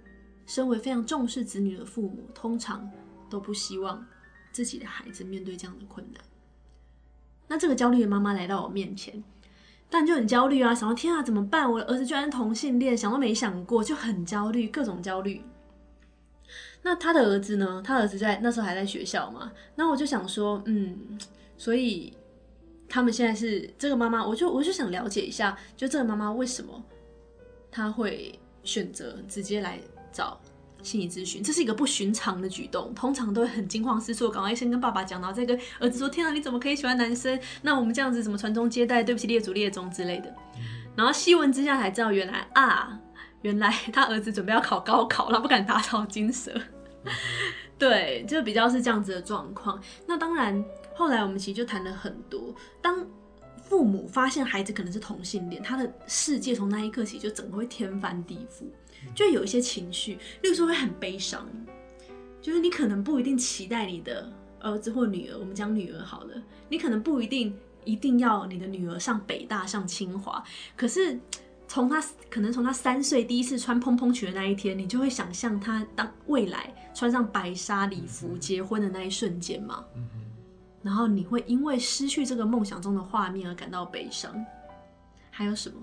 [0.44, 2.90] 身为非常重视子女的父母，通常
[3.30, 4.04] 都不希望
[4.50, 6.20] 自己的孩子面对这样的困难。
[7.46, 9.22] 那这个焦虑的妈妈来到我面前，
[9.88, 11.70] 但就很焦虑啊，想到天啊，怎么办？
[11.70, 15.40] 我的儿子居然同性恋，想都没想过，就很焦虑，各种焦虑。
[16.82, 17.80] 那他的儿子呢？
[17.84, 19.52] 他儿子在那时候还在学校嘛？
[19.76, 21.16] 那我就想说，嗯。
[21.58, 22.12] 所以
[22.88, 26.82] 他们现在是这个妈妈，我就我就想了解一下，就这个妈妈为什么
[27.70, 29.80] 她会选择直接来
[30.12, 30.40] 找
[30.82, 31.42] 心理咨询？
[31.42, 37.38] 这是一个不寻常的举动，通常都会很惊慌失措，赶快先跟爸爸讲，然后再跟儿子说：“天啊，你怎么可以喜欢男生？
[37.62, 39.02] 那我们这样子怎么传宗接代？
[39.02, 40.32] 对不起，列祖列宗之类的。”
[40.94, 43.00] 然后细问之下才知道，原来啊，
[43.42, 46.52] 原来他儿子准备要考高考，他不敢打草惊蛇。
[47.78, 49.80] 对，就比较是这样子的状况。
[50.06, 50.64] 那当然。
[50.96, 52.54] 后来我们其实就谈了很多。
[52.80, 53.06] 当
[53.62, 58.64] 父母发现孩子可能是同性恋，他的世界从那一刻起就整个会天翻地覆，
[59.14, 61.46] 就有一些情绪，例如说会很悲伤，
[62.40, 67.54] 就是你可能不一定期待你的儿子或女儿，我们讲女儿好了，你可能不一定
[67.84, 70.42] 一定要你的女儿上北大上清华，
[70.76, 71.18] 可是
[71.66, 79.84] 从他可能从他三岁第一次穿蓬蓬裙的那一天，你就会想象他当未来穿上白纱礼服结婚的那一瞬间嘛。
[80.86, 84.32] 然后你会因为失去这个梦想中的画面而感到悲伤，
[85.32, 85.76] 还有什么？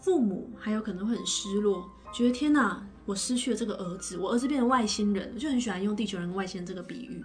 [0.00, 7.24] 父母还有可能会很失落，觉得天哪，我失去了这个儿子，我儿子变成外星人，就很喜欢用地球人跟外星人这个比喻。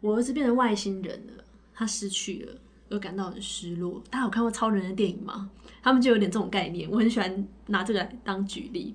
[0.00, 1.42] 我儿子变成外星人了，
[1.74, 2.54] 他失去了，
[2.90, 4.00] 而感到很失落。
[4.08, 5.50] 大家有看过超人的电影吗？
[5.82, 8.94] 他们就有点这种概念，我很喜欢拿这个来当举例。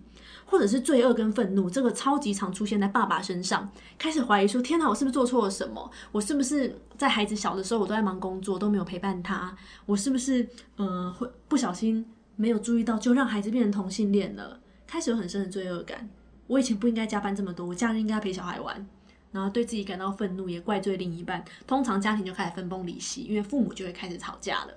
[0.49, 5.91] 或者是罪恶跟愤怒，这个超级常出现在爸爸身上，开始怀疑说：天哪，我是不是做错了什么？
[6.11, 9.55] 我是不是在孩子小的时候我都在忙工作，都没有陪伴他？
[9.85, 12.03] 我是不是呃会不小心
[12.35, 14.59] 没有注意到，就让孩子变成同性恋了？
[14.87, 16.09] 开始有很深的罪恶感。
[16.47, 18.87] 我以前不应该加班这么多，我假日应该陪小孩玩，
[19.31, 21.45] 然后对自己感到愤怒，也怪罪另一半。
[21.67, 24.73] 通常家庭就开始分崩离析，因为父母就会开始吵架了。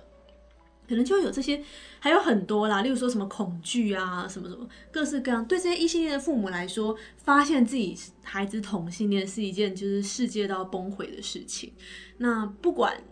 [0.92, 1.64] 可能就有这些，
[1.98, 5.42] 还有很多啦，例如说什么恐惧啊，什么什么，各式各样。
[5.46, 11.72] 对这些异性恋的父母来说，发现自己孩子同性恋是一件就是世界都要崩毁的事情。
[12.18, 13.02] 那不管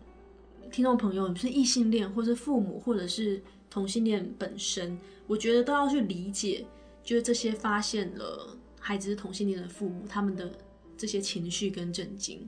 [0.70, 6.66] 听众朋友你是异性恋，或是父母，或者是同性恋本身，我觉得都要去理解，
[7.02, 10.52] 就是这些发现了孩子是同性恋的父母，他们的
[10.98, 12.46] 这些情绪跟震惊。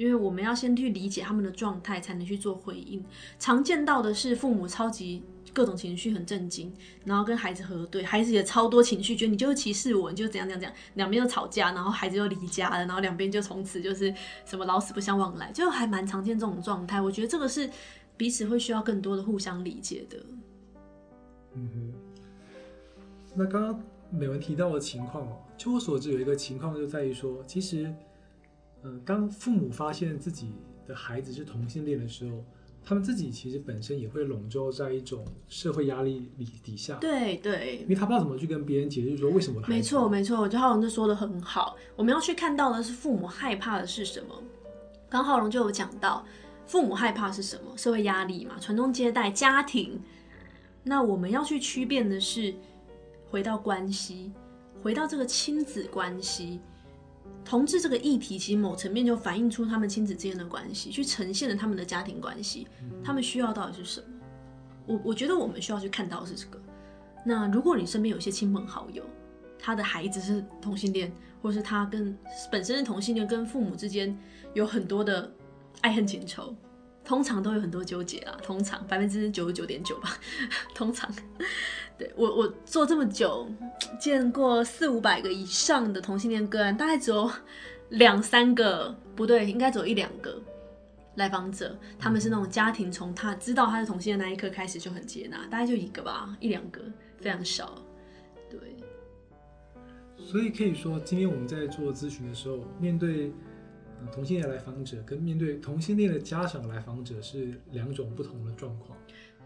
[0.00, 3.04] 因为我们要先去理解他们的状态，才能去做回应。
[3.38, 6.72] 常见到的是父母超级各种情绪很震惊，
[7.04, 14.10] 然后跟孩子核对，孩子也超多情绪，觉得你就是歧视我，你就怎样怎样怎样，两边又吵架，然后孩子又离家了，然后两边就从此就是
[14.46, 16.98] 什么老死不相往来，就还蛮常见这种状态。
[16.98, 17.68] 我觉得这个是
[18.16, 20.16] 彼此会需要更多的互相理解的。
[21.52, 21.92] 嗯哼，
[23.34, 27.92] 那刚刚美文提到的情况哦，据我所知有一个情况就在于说，其实。
[28.82, 30.52] 嗯，当父母发现自己
[30.86, 32.44] 的孩子是同性恋的时候，
[32.82, 36.96] 他们自己其实本身也会笼罩在一种社会压力里底下。
[36.96, 39.62] 对对，因为他不知道怎么去跟别人解释说为什么。
[39.68, 41.76] 没错没错，我觉得浩龙就说的很好。
[41.94, 44.34] 我们要去看到的是父母害怕的是什么？
[45.10, 46.24] 刚浩龙就有讲到，
[46.66, 47.76] 父母害怕是什么？
[47.76, 50.00] 社会压力嘛，传宗接代、家庭。
[50.82, 52.54] 那我们要去区辨的是，
[53.28, 54.32] 回到关系，
[54.82, 56.60] 回到这个亲子关系。
[57.44, 62.68] 同志这个议题，其实某层面就反映出他们亲子之间的关系，去呈现了他们的家庭关系。
[63.02, 64.06] 他们需要到底是什么？
[64.86, 66.60] 我我觉得我们需要去看到是这个。
[67.24, 69.04] 那如果你身边有些亲朋好友，
[69.58, 72.16] 他的孩子是同性恋，或是他跟
[72.50, 74.16] 本身是同性恋，跟父母之间
[74.54, 75.30] 有很多的
[75.80, 76.54] 爱恨情仇，
[77.04, 78.38] 通常都有很多纠结啦。
[78.42, 80.16] 通常百分之九十九点九吧，
[80.74, 81.12] 通常。
[82.00, 83.46] 对我我做这么久，
[84.00, 87.30] 见过四五百个以上的同性恋个案，大概只有
[87.90, 90.40] 两三个不对，应该只有一两个
[91.16, 96.80] 来访者，他们是那种家庭从他知道他是同性恋那一刻开始就很接纳，大概就一个吧，一两个，
[97.18, 97.74] 非常少。
[98.48, 98.58] 对。
[100.16, 103.30] 所以可以说，今天我们在做咨询的时候，面对
[104.10, 108.96] 同性恋来访者跟面对同性恋的家长来访者是两种不同的状况。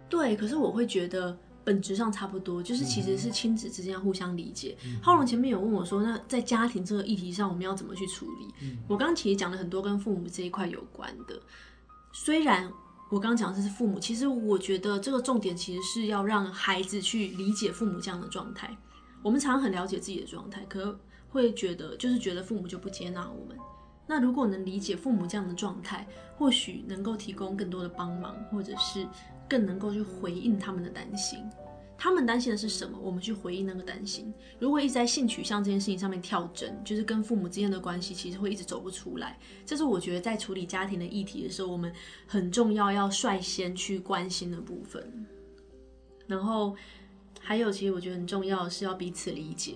[0.08, 1.36] 对，可是我会觉得。
[1.64, 4.76] 本质上差不多，就是其实是亲子之间要互相理解。
[5.02, 8.76] 浩龙前面有问我说，那在家庭这个议题上，我们要怎么去处理？
[8.86, 11.40] 我刚刚其实讲了很多跟父母这一块有关的。
[12.12, 12.70] 虽然
[13.10, 18.76] 我刚刚讲的是父母，其实我觉得这个重点其实是要让孩子去理解父母这样的状态。
[19.22, 20.98] 我们常常很了解自己的状态，可
[21.30, 23.56] 会觉得就是觉得父母就不接纳我们。
[24.06, 29.06] 那如果能理解父母这样的状态，或许能够提供更多的帮忙，或者是。
[29.48, 31.38] 更能够去回应他们的担心，
[31.96, 32.98] 他们担心的是什么？
[33.00, 34.32] 我们去回应那个担心。
[34.58, 39.38] 如果一直在性取向这件事情上面跳针，就是跟父母之间的关系，其实会一直走不出来。
[39.64, 41.92] 这是我觉得在处理家庭的议题的时候，我们
[42.26, 45.26] 很重要要率先去关心的部分。
[46.26, 46.74] 然后
[47.40, 49.74] 还有，其实我觉得很重要的是要彼此理解，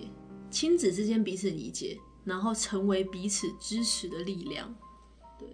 [0.49, 4.75] 亲子之间彼此理解，然后成为彼此支持的力量。
[5.37, 5.47] 对，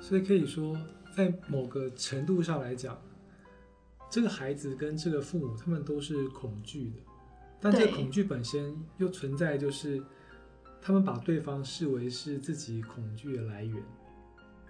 [0.00, 0.76] 所以可以说。
[1.14, 3.00] 在某个程度上来讲，
[4.10, 6.96] 这个孩子跟这个父母，他们都是恐惧的，
[7.60, 10.02] 但这个恐惧本身又存在，就是
[10.82, 13.80] 他们把对方视为是自己恐惧的来源。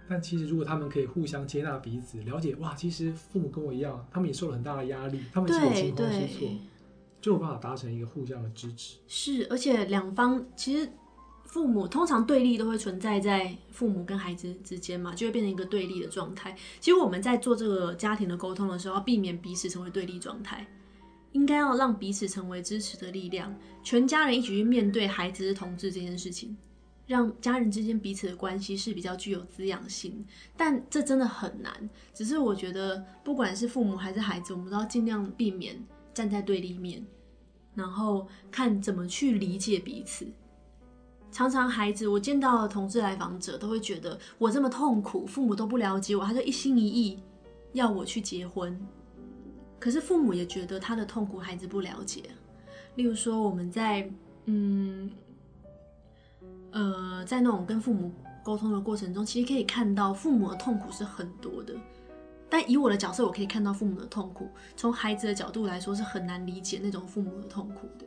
[0.07, 6.49] 但其实，如果他们可以互相接纳彼此，了解哇，其实父母跟我一样，他们也受了很大的压力，他们是有惊慌失措，
[7.19, 8.99] 就有办法达成一个互相的支持。
[9.07, 10.87] 是，而且两方其实。
[11.55, 16.53] 父母通常对立都会存在在父母跟孩子之间嘛，就会变成一个对立的状态。
[16.81, 20.67] 其实我们在做这个家庭的沟通的时候，要避免彼此成为对立状态，
[21.31, 26.57] 应该要让彼此成为支持的力量，全家人一起去面对孩子是同志这件事情，
[27.07, 30.25] 让家人之间彼此的关系是比较具有滋养性。
[30.57, 35.81] 但这真的很难，只是我觉得不管是父母还是孩子，我们都要尽量避免
[36.13, 37.01] 站在对立面，
[37.75, 40.27] 然后看怎么去理解彼此。
[41.35, 47.19] 常常孩子，我见到的同志来访者都会觉得我这么痛苦，父母都不了解我，他就一心一意
[47.73, 48.79] 要我去结婚。
[49.77, 52.23] 可是父母也觉得他的痛苦孩子不了解。
[52.95, 54.09] 例如说，我们在
[54.45, 55.11] 嗯
[56.71, 61.73] 呃在那种跟父母沟通的过程中，其实可以看到父母的痛苦是很多的。
[62.49, 64.47] 但以我的角色，我可以看到父母的痛苦。
[64.77, 68.05] 从孩子的角度来说，是很难理解那种父母的痛苦的。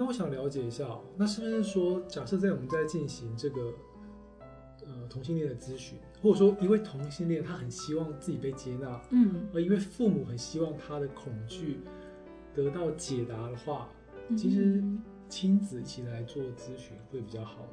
[0.00, 3.70] 那我想了解一下，那是不是说，假设在我们在进行这个
[4.86, 11.80] 呃同性恋的咨询，或者说一位同性恋他很希望自己被接纳，嗯，而一位父母很希望他的恐惧
[12.54, 13.90] 得到解答的话，
[14.34, 14.82] 其实
[15.28, 17.66] 亲子一起来做咨询会比较好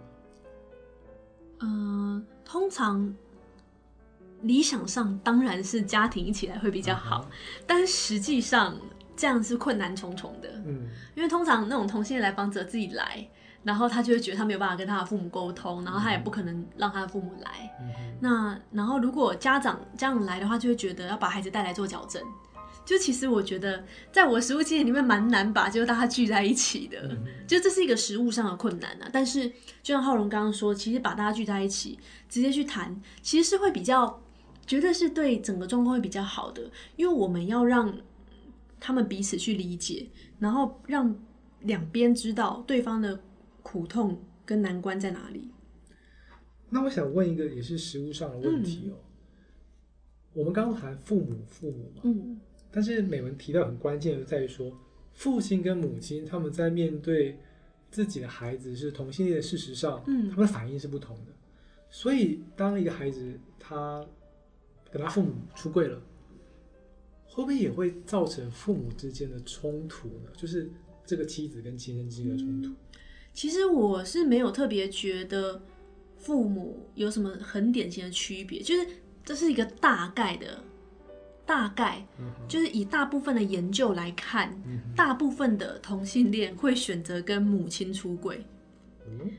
[1.62, 3.16] 嗯，通常
[4.42, 7.30] 理想上当然是家庭一起来会比较好，
[7.66, 8.78] 但实际上。
[9.18, 13.28] 这样是困难重重的，嗯，因为通常那种同性来访者自己来，
[13.64, 17.76] 然后他就会觉得他没有办法跟他的父母沟通，然后他也不可能让他的父母来。
[18.22, 22.22] 那然后如果家长这样来的话，就会觉得要把孩子带来做矫正。
[22.86, 29.10] 就其实我觉得，在我实物经验里面蛮难把就大家聚在一起的，就这是一个实物上的困难啊。
[29.12, 29.50] 但是
[29.84, 32.00] 就像浩荣刚刚说，其实把大家聚在一起，
[32.30, 34.22] 直接去谈，其实是会比较，
[34.65, 36.62] 绝对是对整个状况会比较好的，
[36.96, 37.94] 因为我们要让。
[38.80, 40.08] 他们彼此去理解，
[40.40, 41.13] 然后让
[41.62, 43.19] 两边知道对方的
[43.63, 45.50] 苦痛跟难关在哪里。
[46.69, 48.96] 那我想问一个也是实物上的问题哦。
[50.34, 52.40] 我们刚刚谈父母，父母嘛，嗯，
[52.71, 54.71] 但是美文提到很关键的在于说，
[55.13, 57.40] 父亲跟母亲他们在面对
[57.90, 61.32] 自己的孩子是同性恋的事实上，嗯，他们的反应是不同的。
[61.90, 64.06] 所以当一个孩子他
[64.92, 66.00] 跟他父母出柜了。
[67.38, 70.31] 会不会也会造成父母之间的冲突呢？
[70.35, 70.71] 就是
[71.06, 72.73] 这个妻子跟亲生之间的冲突。
[73.31, 75.62] 其实我是没有特别觉得
[76.17, 78.88] 父母有什么很典型的区别，就是
[79.23, 80.60] 这是一个大概的，
[81.46, 82.04] 大概
[82.48, 84.60] 就是以大部分的研究来看，
[84.96, 88.44] 大部分的同性恋会选择跟母亲出轨。
[89.06, 89.29] 嗯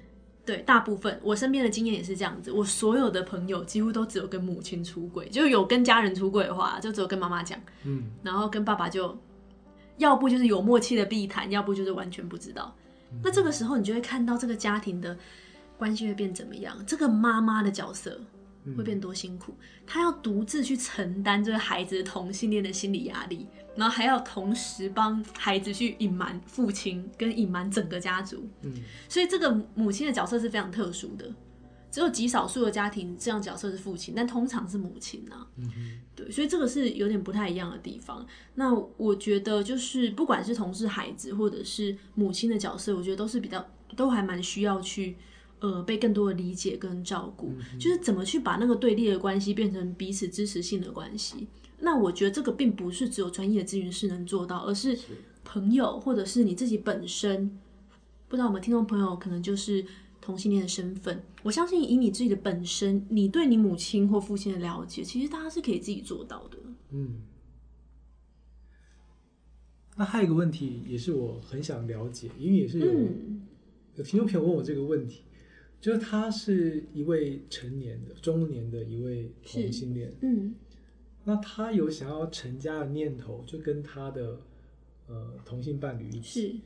[0.48, 9.14] 对，大部分我身边的经验也是这样子，我所有的朋友几乎都只有跟母亲出轨，就有跟家人出轨的话，就只有跟妈妈讲，嗯，然后跟爸爸就，
[9.98, 12.74] 要不就是有默契的避谈，要不就是完全不知道。
[13.22, 15.14] 那这个时候你就会看到这个家庭的
[15.76, 18.18] 关系会变怎么样，这个妈妈的角色
[18.74, 19.52] 会变多辛苦，
[19.86, 23.46] 她要独自去承担这个孩子同性恋的心理压力，
[23.78, 28.44] 然后还要同时帮孩子去隐瞒父亲跟隐瞒整个家族。
[28.62, 28.74] 嗯，
[29.08, 31.32] 所以这个母亲的角色是非常特殊的，
[31.88, 35.46] 只有极少数的家庭这样角色是父亲，但通常是母亲呐、
[36.16, 38.26] 对，所以这个是有点不太一样的地方。
[38.56, 43.64] 那我觉得就是不管是同事孩子或者是母亲的角色，我觉得都是比较
[43.94, 45.16] 都还蛮需要去
[45.60, 51.46] 呃被更多的理解跟照顾，就是怎么去把那个对立的关系变成彼此支持性的关系。
[51.80, 54.98] 那我觉得这个并不是只有专业的咨询师能做到，而是
[55.44, 57.58] 朋友或者是你自己本身。
[58.28, 59.84] 不知道我们听众朋友可能就是
[60.20, 66.58] 同性恋的身份，我相信以你自己的本身，你对你母亲或父亲的了解，其实大家是可以自己做到的。
[66.90, 67.22] 嗯，
[69.96, 73.42] 那还有一个问题，也是我很想了解，因为也是有、嗯
[73.96, 75.22] 有听众朋友问我这个问题，
[75.80, 80.54] 就是他是一位成年的中年的一位同性恋，嗯
[81.24, 84.40] 那他有想要成家的念头，就跟他的
[85.06, 86.60] 呃同性伴侣一起，是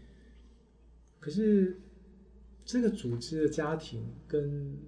[1.18, 1.80] 可是
[2.64, 4.78] 这个组织的家庭跟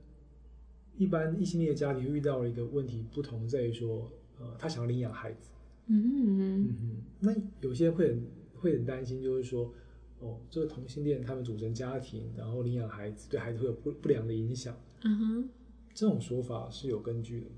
[0.96, 5.50] 一般异性恋的家庭遇到了一个问题不同，在于说，呃，他想要领养孩子。
[5.86, 9.74] 嗯嗯哼，那有些人会很会很担心，就是说，
[10.20, 14.74] 哦，这个同性恋他们组成家庭，然后领养孩子，对孩子会有不不良的影响。
[15.02, 15.48] 嗯哼，
[15.92, 17.56] 这种说法是有根据的吗？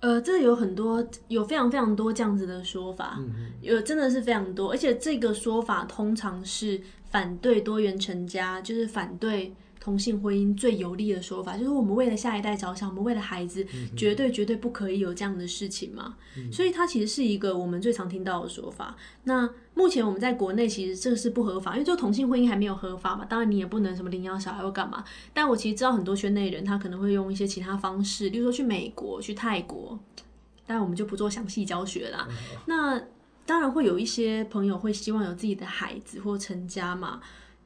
[0.00, 6.80] 呃，这有很多有非常非常多这样子的说法，嗯，有真的是非常多，而且这个说法通常是
[7.10, 9.54] 反对多元成家，就是反对
[9.86, 13.64] 同性婚姻最有利的说法，就是我们为了下一代着想，我们为了孩子，
[13.96, 16.16] 绝对绝对不可以有这样的事情嘛。
[16.50, 18.96] 所以它其实是一个我们最常听到的说法。
[19.22, 25.04] 那目前我们在国内其实这个是不合法，因为这个同性婚姻还没有合法嘛，当然你也不能什么领养小孩或干嘛。
[25.32, 29.96] 但我其实知道很多圈内人他可能会用一些其他方式，例如说去美国、去泰国，
[30.66, 32.26] 但我们就不做详细教学啦。
[32.66, 33.00] 那
[33.44, 37.20] 当然会有一些朋友会希望有自己的孩子或成家嘛，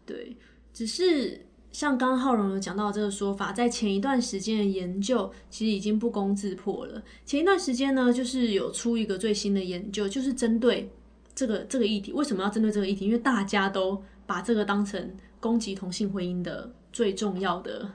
[0.04, 0.36] 对，
[0.74, 7.02] 只是像刚刚浩荣有讲到这个说法，在前一段时间的研究其实已经不攻自破了。
[7.24, 10.90] 前一段时间呢，就是有出一个最新的研究，就是针对
[11.34, 13.06] 这个这个议题，为什么要针对这个议题？
[13.06, 17.92] 因为大家都把这个当成攻击同性婚姻的最重要的，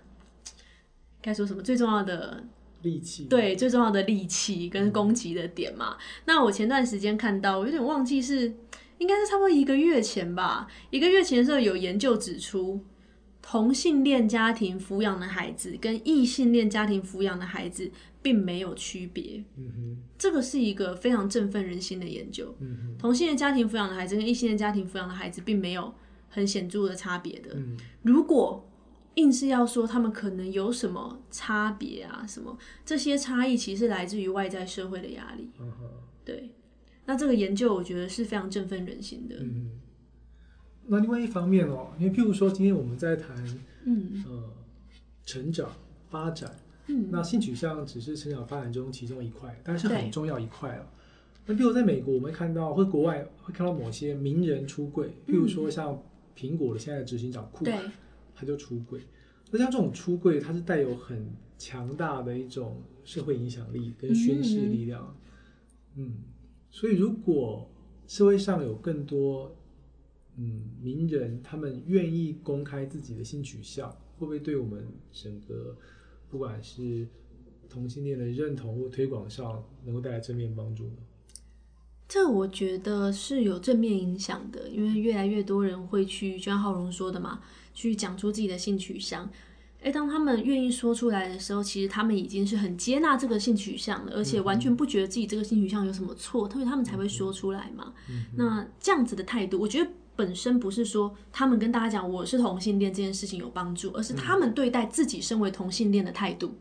[1.22, 2.44] 该说什么最重要的
[2.82, 3.26] 利器。
[3.26, 5.98] 对，最重要的利器跟攻击的点嘛。
[6.26, 8.54] 那我前段时间看到，我有点忘记是，
[9.00, 10.68] 应该是差不多一个月前吧。
[10.90, 12.80] 一个月前的时候，有研究指出，
[13.48, 19.44] 同性恋家庭抚养的孩子跟异性恋家庭抚养的孩子并没有区别。
[19.56, 22.56] 嗯哼，这个是一个非常振奋人心的研究。
[22.60, 25.94] 嗯哼，同性恋家庭抚养的孩子跟异性恋家庭抚养的孩子并没有
[26.28, 27.52] 很显著的差别的。
[27.54, 28.68] 嗯如果
[29.14, 35.52] 硬是要说他们可能有什么差别啊，什么这些差异，其实来自于外在社会的压力。
[35.60, 35.86] 嗯哼，
[36.26, 36.50] 对，
[37.06, 39.36] 那这个研究我觉得是非常振奋人心的。
[39.40, 39.70] 嗯。
[40.88, 43.36] 那另外一方面哦，因为譬如说，今天我们在谈
[43.86, 44.44] 嗯呃
[45.26, 45.72] 成长
[46.10, 46.56] 发展，
[46.88, 50.92] 嗯那性取向只是成长发展中其中一块，但是很重要一块了。
[51.46, 56.02] 那譬如在美国，我们会看到，或者国外会看到某些名人出柜，譬如说像
[56.36, 57.72] 苹果的现在的执行长库克，
[58.34, 59.00] 他就出柜。
[59.52, 65.16] 那像这种出柜，它是带有很强大的一种社会影响力跟宣示力量。
[65.96, 66.16] 嗯，
[66.72, 67.70] 所以如果
[68.08, 69.56] 社会上有更多
[70.38, 75.78] 嗯名人，他们愿意公开自己的性取向，会不会对我们整个
[76.30, 77.08] 不管是
[77.70, 80.98] 同性恋的认同或推广上，能够带来正面帮助呢？
[82.08, 87.42] 这我觉得是有正面影响的，因为越来越多人会去，就像浩荣说的嘛，
[87.74, 89.30] 去讲出自己的性取向。
[89.82, 97.94] 诶，当他们愿意说出来的时候，其实他们已经是很接纳这个性取向了，而且完全不觉得自己这个性取向有什么错，所以他们才会说出来嘛。
[98.36, 106.56] 那这样子的态度，我觉得本身不是说他们跟大家讲我是同性恋这件事情有帮助，而是他们对待自己身为同性恋的态度，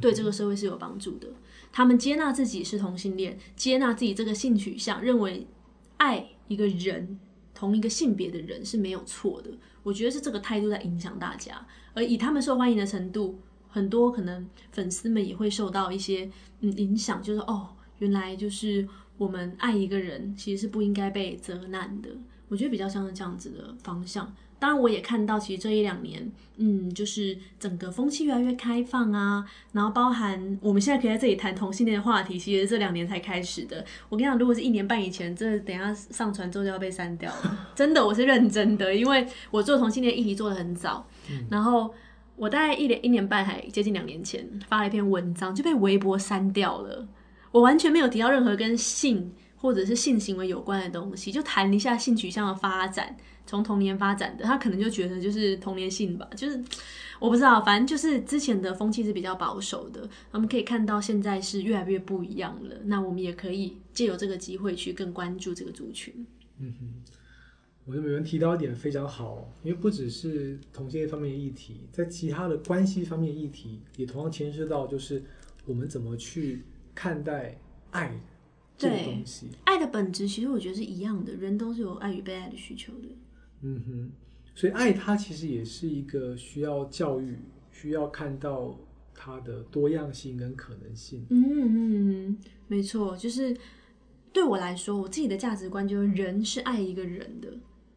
[0.00, 1.28] 对这个社会是有帮助的。
[1.72, 5.46] 他们接纳自己是同性恋，接纳自己这个性取向，认为
[5.96, 7.18] 爱一个人
[7.54, 9.50] 同一个性别的人是没有错的。
[9.82, 13.38] 我觉得是这个态度在影响大家，而以他们受欢迎的程度，
[13.68, 16.30] 很多可能粉丝们也会受到一些
[16.60, 18.86] 嗯影响，就是哦，原来就是
[19.16, 22.10] 我们爱一个人其实是不应该被责难的。
[22.50, 24.30] 我觉得比较像是这样子的方向。
[24.58, 29.42] 当然，我也看到其实这一两年，嗯，就是整个风气越来越开放啊，
[29.72, 33.82] 然后包含我们现在可以在这里谈同性恋的话题，其实这两年才开始的。
[34.10, 37.68] 我跟你讲，如果是一年半以前，这等下上传之后就要被删掉了。
[37.74, 41.06] 真的，我是认真的，因为我做同性恋议题做的很早，
[41.48, 41.94] 然后
[42.36, 47.08] 我大概一年一年半还接近两年前发了一篇文章，就被微博删掉了。
[47.50, 53.16] 我完全没有提到任何跟性或者是性行为有关的东西，就谈一下性取向的发展。
[53.46, 56.62] 从童年发展的，他可能就觉得就是童年性吧，就是
[57.18, 60.08] 我不知道，反正就是之前的风气是比较保守的。
[60.30, 62.76] 我们可以看到现在是越来越不一样了。
[62.84, 66.14] 那我们也可以借由这个机会去更关注这个族群。
[66.58, 67.12] 嗯哼，
[67.86, 75.20] 我觉得美文提到一点非常好，因为不只是同性恋方面的议题，在其他的关系方面议题也同样牵涉到，就是
[75.66, 76.62] 我们怎么去
[76.94, 77.58] 看待
[77.90, 78.20] 爱
[78.80, 79.48] 这个东西。
[79.64, 83.08] 爱的本质其实我觉得是一样的，人都是有爱与被爱的需求的。
[83.60, 84.10] 嗯哼，
[84.54, 87.36] 所以爱它其实也是一个需要教育，
[87.70, 88.78] 需要看到
[89.14, 91.26] 它的多样性跟可能性。
[91.28, 93.54] 嗯嗯，没错，就是
[94.32, 97.52] 对我来说，我自己的价值观就是人是爱一个人的，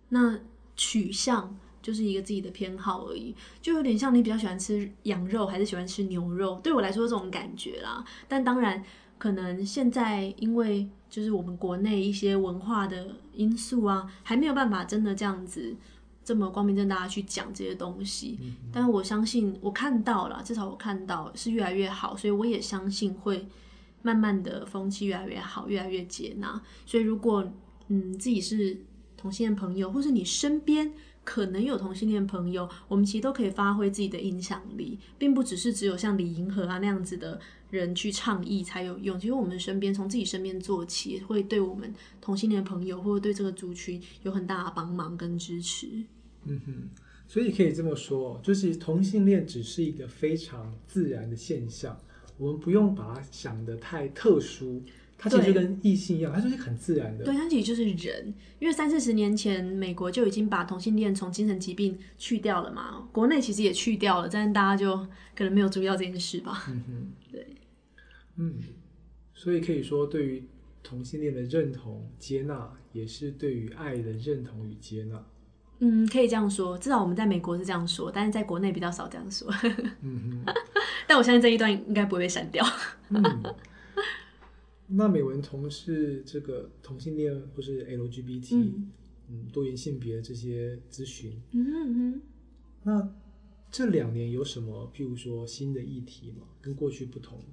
[0.09, 0.37] 那
[0.75, 8.03] 取向就是一个自己的偏好而已，就有点像你比较喜欢吃羊肉还是喜欢吃牛肉，对我来说这种感觉啦。
[8.27, 8.83] 但当然，
[9.17, 10.89] 可能现在因为。
[11.13, 13.05] 就是我们国内一些文化的
[13.35, 15.75] 因素啊，还没有办法真的这样子
[16.25, 18.39] 这么光明正大去讲这些东西。
[18.71, 23.45] 但是我相信，我看到了，至少我看到是越来越好，所以我也相信会
[24.01, 26.59] 慢慢的风气越来越好，越来越接纳。
[26.83, 27.47] 所以如果
[27.89, 28.75] 嗯自己是
[29.15, 30.91] 同性恋朋友，或是你身边
[31.23, 37.39] 可能有同性恋朋友，我们其实都可以发挥自己的影响力，并不只是只有像李银河啊那样子的。
[37.77, 39.19] 人去倡议才有用。
[39.19, 45.87] 其实我们身边从自己身边做起，会对我们同性恋朋友或者对这个族群有很大的帮忙跟支持。
[46.45, 46.73] 嗯哼，
[47.27, 51.97] 所以可以这么说，就是同性恋只是一个非常自然的现象，
[52.37, 54.81] 我们不用把它想的太特殊。
[55.15, 57.23] 它其实跟异性一样，它就是很自然的。
[57.23, 58.33] 对，它其实就是人。
[58.59, 64.97] 因为三四十年前，美国就已经把同性恋从精神疾病去掉了嘛，国内其实也去掉了，但是大家就
[65.33, 66.65] 可能没有注意到这件事吧。
[66.67, 67.47] 嗯哼，对。
[68.35, 68.55] 嗯，
[69.33, 70.43] 所以可以说，对于
[70.81, 75.25] 同性恋的认同、接纳，也是对于爱的认同与接纳。
[75.79, 79.51] 嗯，可以这样说，至少我们在美国是这样说，但是在国内比较少这样说。
[80.01, 80.53] 嗯哼，
[81.07, 82.65] 但我相信这一段应该不会被删掉。
[83.09, 83.23] 嗯，
[84.87, 88.71] 那美文同是这个同性恋或是 LGBT，
[89.29, 91.41] 嗯，多元性别这些咨询。
[91.51, 91.65] 嗯
[91.95, 92.21] 哼，
[92.83, 93.15] 那
[93.71, 96.47] 这两年有什么，譬如说新的议题吗？
[96.61, 97.45] 跟过去不同的？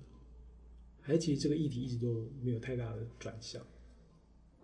[1.11, 3.61] 还其实这个议题一直都没有太大的转向。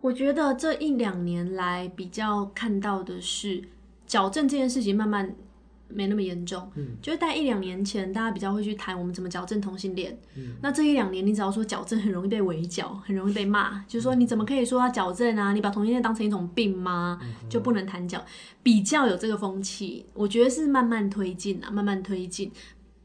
[0.01, 3.65] 我觉得这一两年来比较看到的是
[4.07, 5.35] 矫正这件事情慢慢
[5.89, 6.71] 没那么严重。
[6.77, 10.17] 嗯，就是在一两年前，大家比较会去谈我们怎么矫正同性恋。
[10.37, 15.53] 嗯，那这一两年，你只要说矫正，很容易被围剿，很容易被骂，就是说你怎么可以说要矫正啊？
[15.53, 17.19] 你把同性恋当成一种病吗？
[17.49, 18.25] 就不能谈矫？
[18.63, 22.53] 比较有这个风气，我觉得是慢慢推进啊，慢慢推进。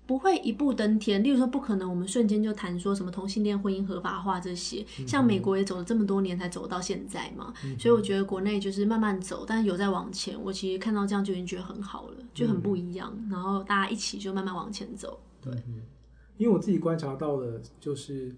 [0.06, 10.38] 不会一步登天，例如说不可能，我们瞬间就谈说什么同性恋婚姻合法化这些，像美国也走了这么多年才走到现在嘛，所以我觉得国内就是慢慢走，但是有在往前。
[10.43, 13.18] 我其实看到这样就已经觉得很好了，就很不一样。
[13.30, 15.18] 然后大家一起就慢慢往前走。
[15.39, 15.54] 对，
[16.36, 18.36] 因为我自己观察到的，就是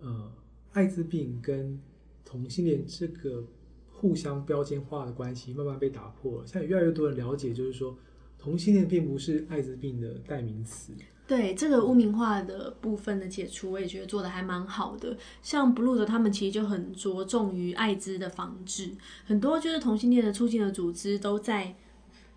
[0.00, 0.30] 呃，
[0.72, 1.80] 艾滋病跟
[2.24, 3.42] 同性恋这个
[3.90, 7.96] 互相标签化的关系慢慢被打破了，现在越来越多人了解，就是说。
[8.42, 10.92] 同性恋并不是艾滋病的代名词。
[11.28, 15.16] 对这个污名化的部分的解除，我也觉得做的还蛮好的。
[15.40, 18.90] 像 Blue 的他们其实就很着重于艾滋的防治，
[19.24, 21.74] 很多就是同性恋的促进的组织都在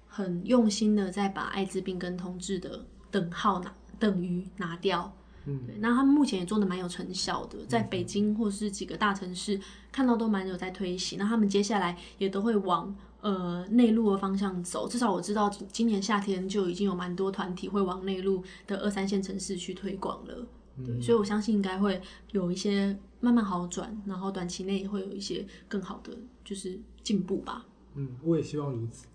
[0.08, 5.12] 很用心的在把艾滋病跟同志的等号拿等于拿掉。
[5.46, 9.60] 嗯，对，那他们目前也做的蛮有成效的，在北京或是几个大城市
[9.92, 11.18] 看到都蛮有在推行。
[11.18, 12.96] 那他们接下来也都会往。
[13.26, 20.48] 呃，内陆的方向走，至少我知道今年夏天就已经有蛮多团体会往内陆的二三线城市去推广了。
[20.86, 22.00] 对，所以我相信应该会
[22.34, 27.66] 有一些慢慢好转，然后短期内也会有一些更好的就是进步吧。
[27.96, 29.08] 嗯，我也希望如此。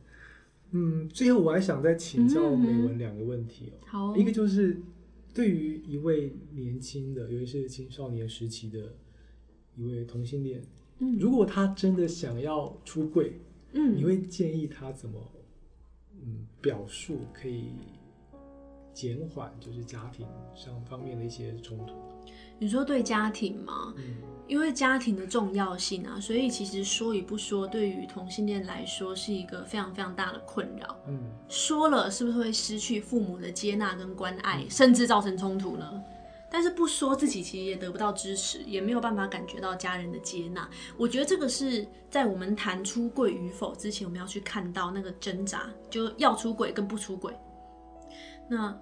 [0.72, 3.86] 嗯，最后我还想再请教美文两个问题哦。
[3.86, 4.82] 好，一个就是
[5.32, 8.92] 对于一位年轻的，尤其是青少年时期的
[9.76, 10.61] 一位同性恋，
[10.98, 13.40] 嗯，如果他真的想要出柜。
[13.72, 15.20] 嗯，你会建议他怎么，
[16.22, 17.72] 嗯，表述可以
[18.92, 21.94] 减缓就是家庭上方面的一些冲突？
[22.58, 23.94] 你说对家庭吗？
[23.96, 24.16] 嗯
[24.50, 30.96] 因为家庭的重要性啊，所以其实说与不说，对于同性恋来说是一个非常非常大的困扰。
[31.06, 36.02] 嗯说了是不是会失去父母的接纳跟关爱，甚至造成冲突呢？
[36.51, 40.68] 但是不说，自己其实也得不到支持，也没有办法感觉到家人的接纳。
[40.96, 47.32] 我觉得这个是在我们谈出柜与否之前，我们要去看到那个挣扎，就要出轨跟不出轨。
[48.48, 48.76] 那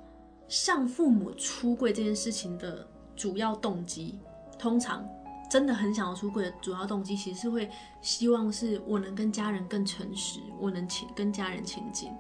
[0.49, 4.19] 向父母出柜这件事情的主要动机，
[4.59, 5.07] 通常
[5.51, 7.69] 真的很想要出柜的主要动机，其实是会
[8.01, 12.11] 希望是我能跟家人更诚实，我能亲跟家人亲近。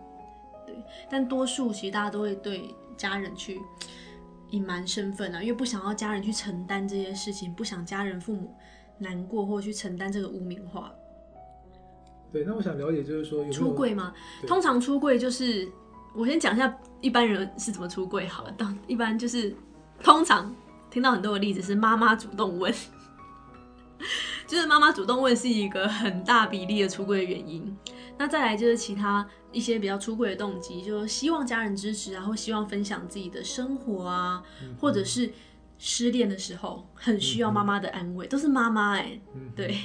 [0.66, 0.76] 对，
[1.08, 3.58] 但多数其实大家都会对家人去
[4.50, 8.54] 隐瞒身份啊，因为不想要家人去承担这些事情，不想家人父母
[8.98, 10.92] 难过或去承担这个污名化。
[12.32, 14.12] 对，那我想了解就是说有有出柜吗？
[14.46, 15.68] 通常出柜就是，
[16.14, 18.52] 我先讲一下一般人是怎么出柜好了。
[18.52, 19.54] 当一般就是，
[20.02, 20.54] 通常
[20.90, 22.72] 听到很多的例子是妈妈主动问，
[24.46, 27.76] 就是妈妈主动问是一个很大比例的出柜的原因。
[28.18, 34.42] 那再来就是其他一些比较出柜的动机，就是希望家人支持啊，或希望分享自己的生活啊，
[34.80, 35.30] 或者是
[35.78, 39.78] 失恋的时候很需要妈妈的安慰，都是妈妈哎、嗯对。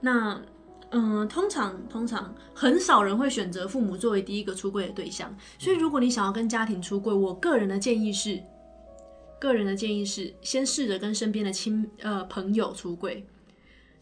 [0.00, 0.40] 那
[0.90, 8.40] 嗯，通常通常很少人会选择父母作为第一个出柜的对象，所以如果你想要跟家庭出柜，我个人的建议是，
[9.40, 13.26] 个人的建议是先试着跟身边的亲呃朋友出柜，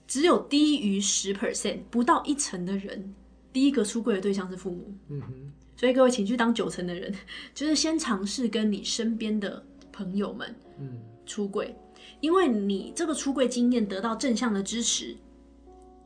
[0.07, 3.15] 只有低于十 percent 不到一成的人，
[3.53, 5.53] 第一个出柜的对象是父母，嗯哼。
[5.77, 7.13] 所以各位请去当九成的人，
[7.55, 11.01] 就是先尝试跟你身边的朋友们嗯。
[11.27, 11.75] 出柜，
[12.21, 15.17] 因为你这个出柜经验得到正向的支持，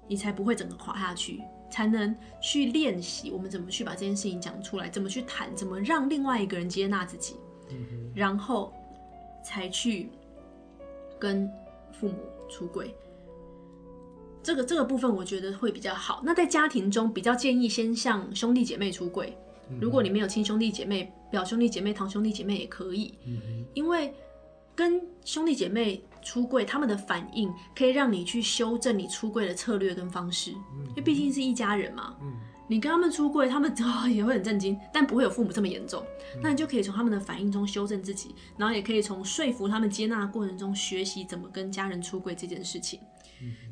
[0.06, 1.42] 你才不会整个垮下去，
[1.72, 7.34] 才能去练习我们怎么去把这件事情讲出来，怎么去谈，怎么让另外一个人接纳自己，
[7.70, 8.12] 嗯哼。
[8.14, 8.72] 然后
[9.44, 10.08] 才去
[11.18, 11.50] 跟
[11.92, 12.14] 父母
[12.48, 12.94] 出柜。
[14.48, 16.22] 这个这个部分我觉得会比较好。
[16.24, 19.36] 那在家庭中比较建议先向兄弟姐妹出柜，
[19.78, 24.10] 如果你没有亲兄弟姐妹、表兄弟姐妹、堂兄弟姐妹也可以，嗯因为
[24.74, 32.16] 跟兄弟姐妹出柜，他们的反应可以让你去修正你出柜的策略跟方式，因为毕竟是一家人嘛。
[32.22, 32.32] 嗯
[32.70, 36.04] 你跟他们出柜，他们 哦也会很震惊，但不会有父母这么严重。
[36.42, 43.00] 那你就可以从他们的反应中修正自己，然后也可以从说服他们接纳的过程中学习怎么跟家人出柜这件事情。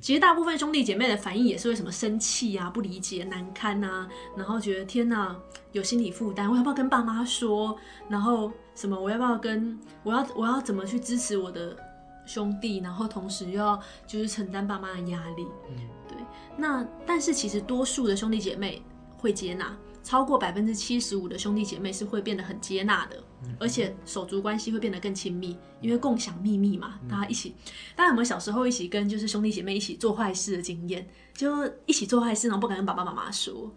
[0.01, 5.37] 其实大部分兄弟姐妹的反应也是为什么生气啊、不理解、难堪啊，然后觉得天哪，
[5.73, 7.77] 有心理负担，我要不要跟爸妈说？
[8.09, 11.77] 然后什么，我要不要跟我要我要怎么去支持我的
[12.25, 12.79] 兄弟？
[12.79, 15.47] 然后同时又要就是承担爸妈的压力。
[15.71, 15.77] 嗯
[16.09, 16.17] 对，
[16.57, 18.81] 那但是其实多数的兄弟姐妹
[19.19, 19.77] 会接纳，
[20.07, 23.21] 超过百分之七十五的兄弟姐妹是会变得很接纳的，
[23.59, 27.57] 而且手足关系会变得更亲密，因为共享秘密嘛，大家一起。
[27.97, 31.05] 大家有没有小时候一起跟就是兄弟姐妹一起做坏事的经验？
[31.35, 33.69] 就一起做坏事，然后不敢跟爸爸妈妈说。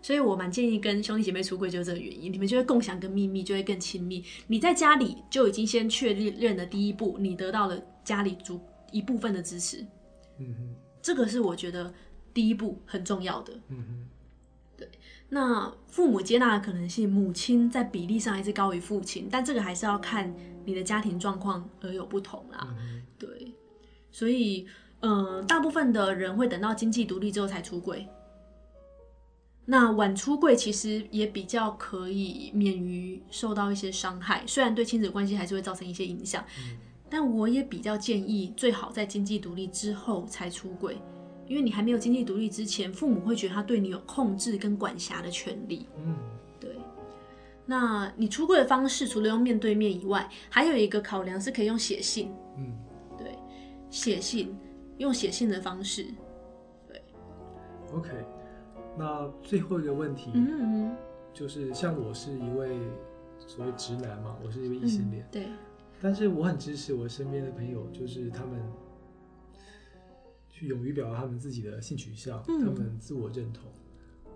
[0.00, 4.24] 所以我蛮建议跟兄弟姐妹出柜，就是这个原因，你们就会共享跟秘密，就会更亲密。
[4.46, 8.58] 你在家里就已经先确认了第一步，你得到了家里足
[8.90, 9.86] 一部分的支持，
[10.38, 11.92] 嗯哼这个是我觉得
[12.32, 13.52] 第一步很重要的。
[13.68, 14.08] 嗯哼
[15.28, 20.32] 那父母接纳的可能性，母亲在比例上还是高于父亲，但这个还是要看
[20.64, 22.68] 你的家庭状况而有不同啦。
[22.78, 23.52] 嗯对，
[24.12, 24.66] 所以，
[25.00, 28.06] 嗯、大部分的人会等到经济独立之后才出柜。
[29.66, 36.44] 那晚出柜其实也比较可以免于受到一些伤害，虽然对亲子关系还是会造成一些影响，
[37.08, 40.98] 但我也比较建议最好在经济独立之后才出柜，
[41.46, 45.86] 因为你还没有经济独立之前，父母会觉得他对你有控制跟管辖的权利。
[45.96, 46.16] 嗯
[46.58, 46.76] 对，
[47.66, 52.32] 那你出柜的方式除了用面对面以外，还有一个考量是可以用写信。
[52.56, 52.72] 嗯
[53.18, 53.36] 对，
[53.90, 54.56] 写信
[54.98, 56.06] 用写信的方式。
[56.88, 57.02] 对
[57.92, 58.10] ，OK。
[58.96, 60.96] 那最后一个问题嗯嗯
[61.32, 62.78] 就是，像我是一位
[63.44, 65.46] 所谓直男嘛，我是一位异性恋，嗯，对，
[66.00, 68.60] 但是我很支持我身边的朋友，就是他们
[70.54, 73.68] 去勇于表达他们自己的性取向，嗯他们自我认同。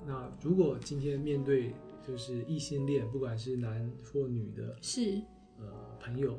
[0.04, 1.72] 那如果今天面对
[2.04, 5.22] 就是异性恋，不管是男或女的是。
[5.60, 5.66] 呃
[6.00, 6.38] 朋友，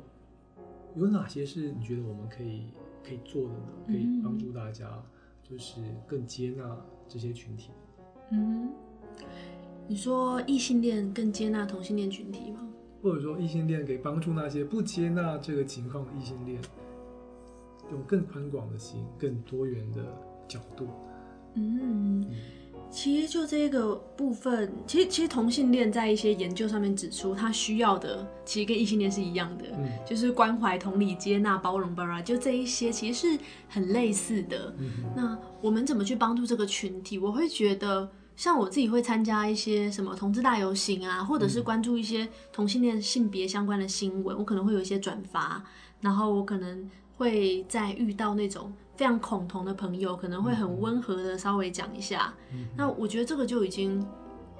[0.96, 2.68] 有哪些是你觉得我们可以
[3.02, 3.68] 可以做的呢？
[3.86, 5.02] 可以嗯帮助大家
[5.42, 6.78] 就是更接纳
[7.08, 7.70] 这些群体？
[8.32, 8.70] 嗯，
[9.88, 12.66] 你说异性恋更接纳同性恋群体吗？
[13.02, 16.60] 或者说异性恋可以帮助那些不接纳这个情况的异性恋，
[17.90, 20.02] 用更宽广的心、更多元的
[20.48, 20.86] 角度。
[21.54, 22.24] 嗯，
[22.90, 34.72] 其实就这个部分，其实其实同性恋在一些研究上面指出，他需要的其实跟异性恋是一样的，嗯就是关怀、同理、接纳、包容、巴拉，就这一些其实是很类似的。
[34.78, 37.18] 嗯那我们怎么去帮助这个群体？
[37.18, 45.64] 我会觉得，像我自己会参加一些什么同志大游行啊，或者是关注一些同性恋性别相关的新闻，我可能会有一些转发，
[46.00, 46.88] 然后我可能
[47.20, 52.32] 会在遇到那种非常恐同的朋友，可能会很温和的稍微讲一下。
[52.74, 54.02] 那我觉得这个就已经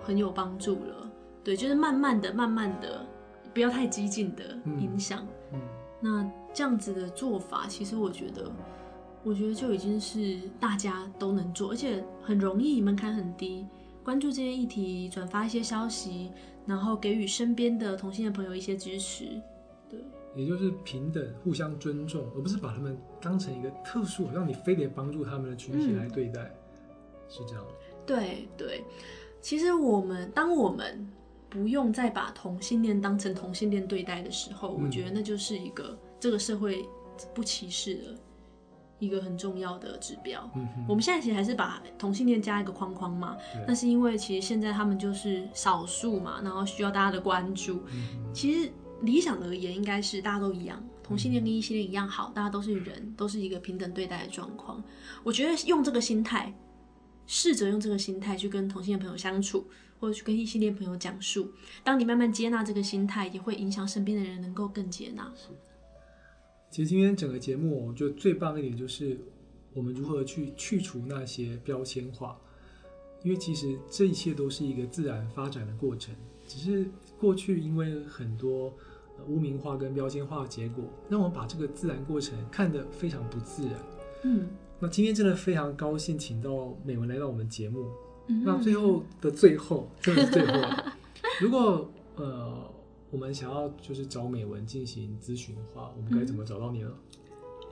[0.03, 1.11] 很有帮助了。
[1.43, 3.07] 对，就是慢慢的、慢慢的，
[3.55, 4.45] 不要太激进的
[4.79, 5.27] 影响。
[5.55, 5.61] 嗯
[6.03, 8.51] 那这样子的做法，其实我觉得，
[9.25, 13.67] 我觉得就已经是大家都能做，而且很容易，门槛很低。
[14.05, 16.31] 关注这些议题，转发一些消息，
[16.67, 19.41] 然后给予身边的同性的朋友一些支持。
[20.35, 26.55] 对，也就是平等、互相尊重，而不是把他们当成一个特殊，让你非得帮助他们的群体嗯来对待，
[27.29, 27.73] 是这样的。
[28.07, 28.85] 对对，
[29.41, 31.09] 其实我们当我们
[31.49, 36.85] 不用再把同性恋当成同性恋对待的时候，嗯我觉得那就是一个这个社会
[37.35, 38.03] 不歧视的
[38.99, 40.49] 一个很重要的指标。
[40.55, 47.83] 嗯哼，我们现在其实还是把同性恋加一个框框嘛，对那是因为其实现在他们就是少数嘛，然后需要大家的关注。
[47.93, 48.71] 嗯其实
[49.03, 54.83] 理想而言，应该是大家都一样，同性恋跟异性恋一样好，大家都是人，都是一个平等对待的状况。
[55.23, 56.55] 我觉得用这个心态，
[57.27, 59.67] 试着用这个心态去跟同性恋朋友相处，
[59.99, 61.53] 或者去跟异性恋朋友讲述。
[61.83, 65.33] 当你慢慢接纳这个心态，也会影响身边的人能够更接纳。
[66.71, 69.19] 其实今天整个节目，我觉得最棒一点就是
[69.73, 72.39] 我们如何去去除那些标签化，
[73.25, 76.15] 因为其实这一切都是一个自然发展的过程，
[76.47, 76.89] 只是
[77.19, 78.73] 过去因为很多呃
[79.29, 83.75] 污名化跟标签化的结果，让我们把这个自然过程看得非常不自然。
[84.25, 84.49] 嗯
[84.79, 87.87] 那今天真的非常高兴，请到美文来到我们节目。
[88.29, 90.93] 嗯那最后的最后，真的是最后了，
[91.41, 92.71] 如果呃
[93.11, 96.91] 我们想要就是找美文进行咨询的话，我们该怎么找到你呢？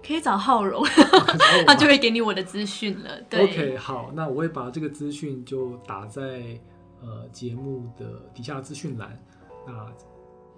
[0.06, 0.84] 可以找浩荣，
[1.66, 3.20] 他就会给你我的资讯了。
[3.22, 6.58] 对 OK，好，那我会把这个资讯就打在
[7.00, 9.20] 呃节目的底下资讯栏，
[9.66, 9.92] 那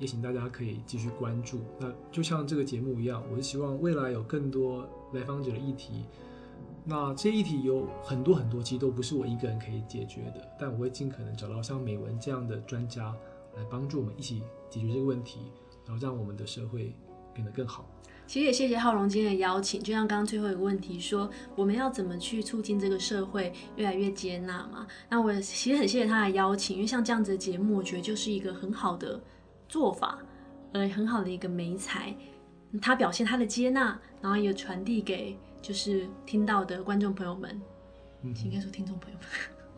[0.01, 1.61] 也请大家可以继续关注。
[1.79, 6.07] 那就像这个节目一样，我是希望未来有更多来访者的议题。
[6.85, 13.15] 那这些议题有很多很多，其实都不是我一个人可以解决的，但我会尽可能找到像美文这样的专家
[13.55, 15.41] 来帮助我们一起解决这个问题，
[15.87, 16.95] 然后让我们的社会
[17.35, 17.85] 变得更好。
[18.27, 24.87] 其实也谢谢浩荣今天的邀请，就像刚刚最后一个问题说，我们要怎么去促进这个社会越来越接纳嘛？
[25.09, 29.21] 那我其实很谢谢他的邀请，因为像这样子的节目，我觉得就是一个很好的
[29.71, 30.19] 做法，
[30.73, 32.15] 呃，很好的一个媒材。
[32.83, 37.61] 他表现他的接纳，然后也传递给就是听到的观众朋友们，
[38.23, 39.27] 嗯应该说听众朋友们。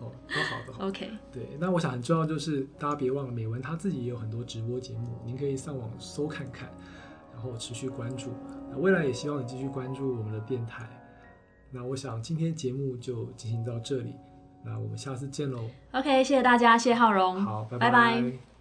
[0.01, 0.73] 哦，都好的。
[0.89, 6.69] OK，对，那我想很重要就是大家别忘了，美文他自己也有很多直播节目，您可以上网搜看看，
[7.33, 8.31] 然后持续关注。
[8.71, 10.89] 那未来也希望你继续关注我们的电台。
[11.71, 14.15] 那我想今天节目就进行到这里，
[14.65, 15.65] 那我们下次见喽。
[15.93, 18.52] OK，谢谢大家，谢谢浩荣，好，拜拜拜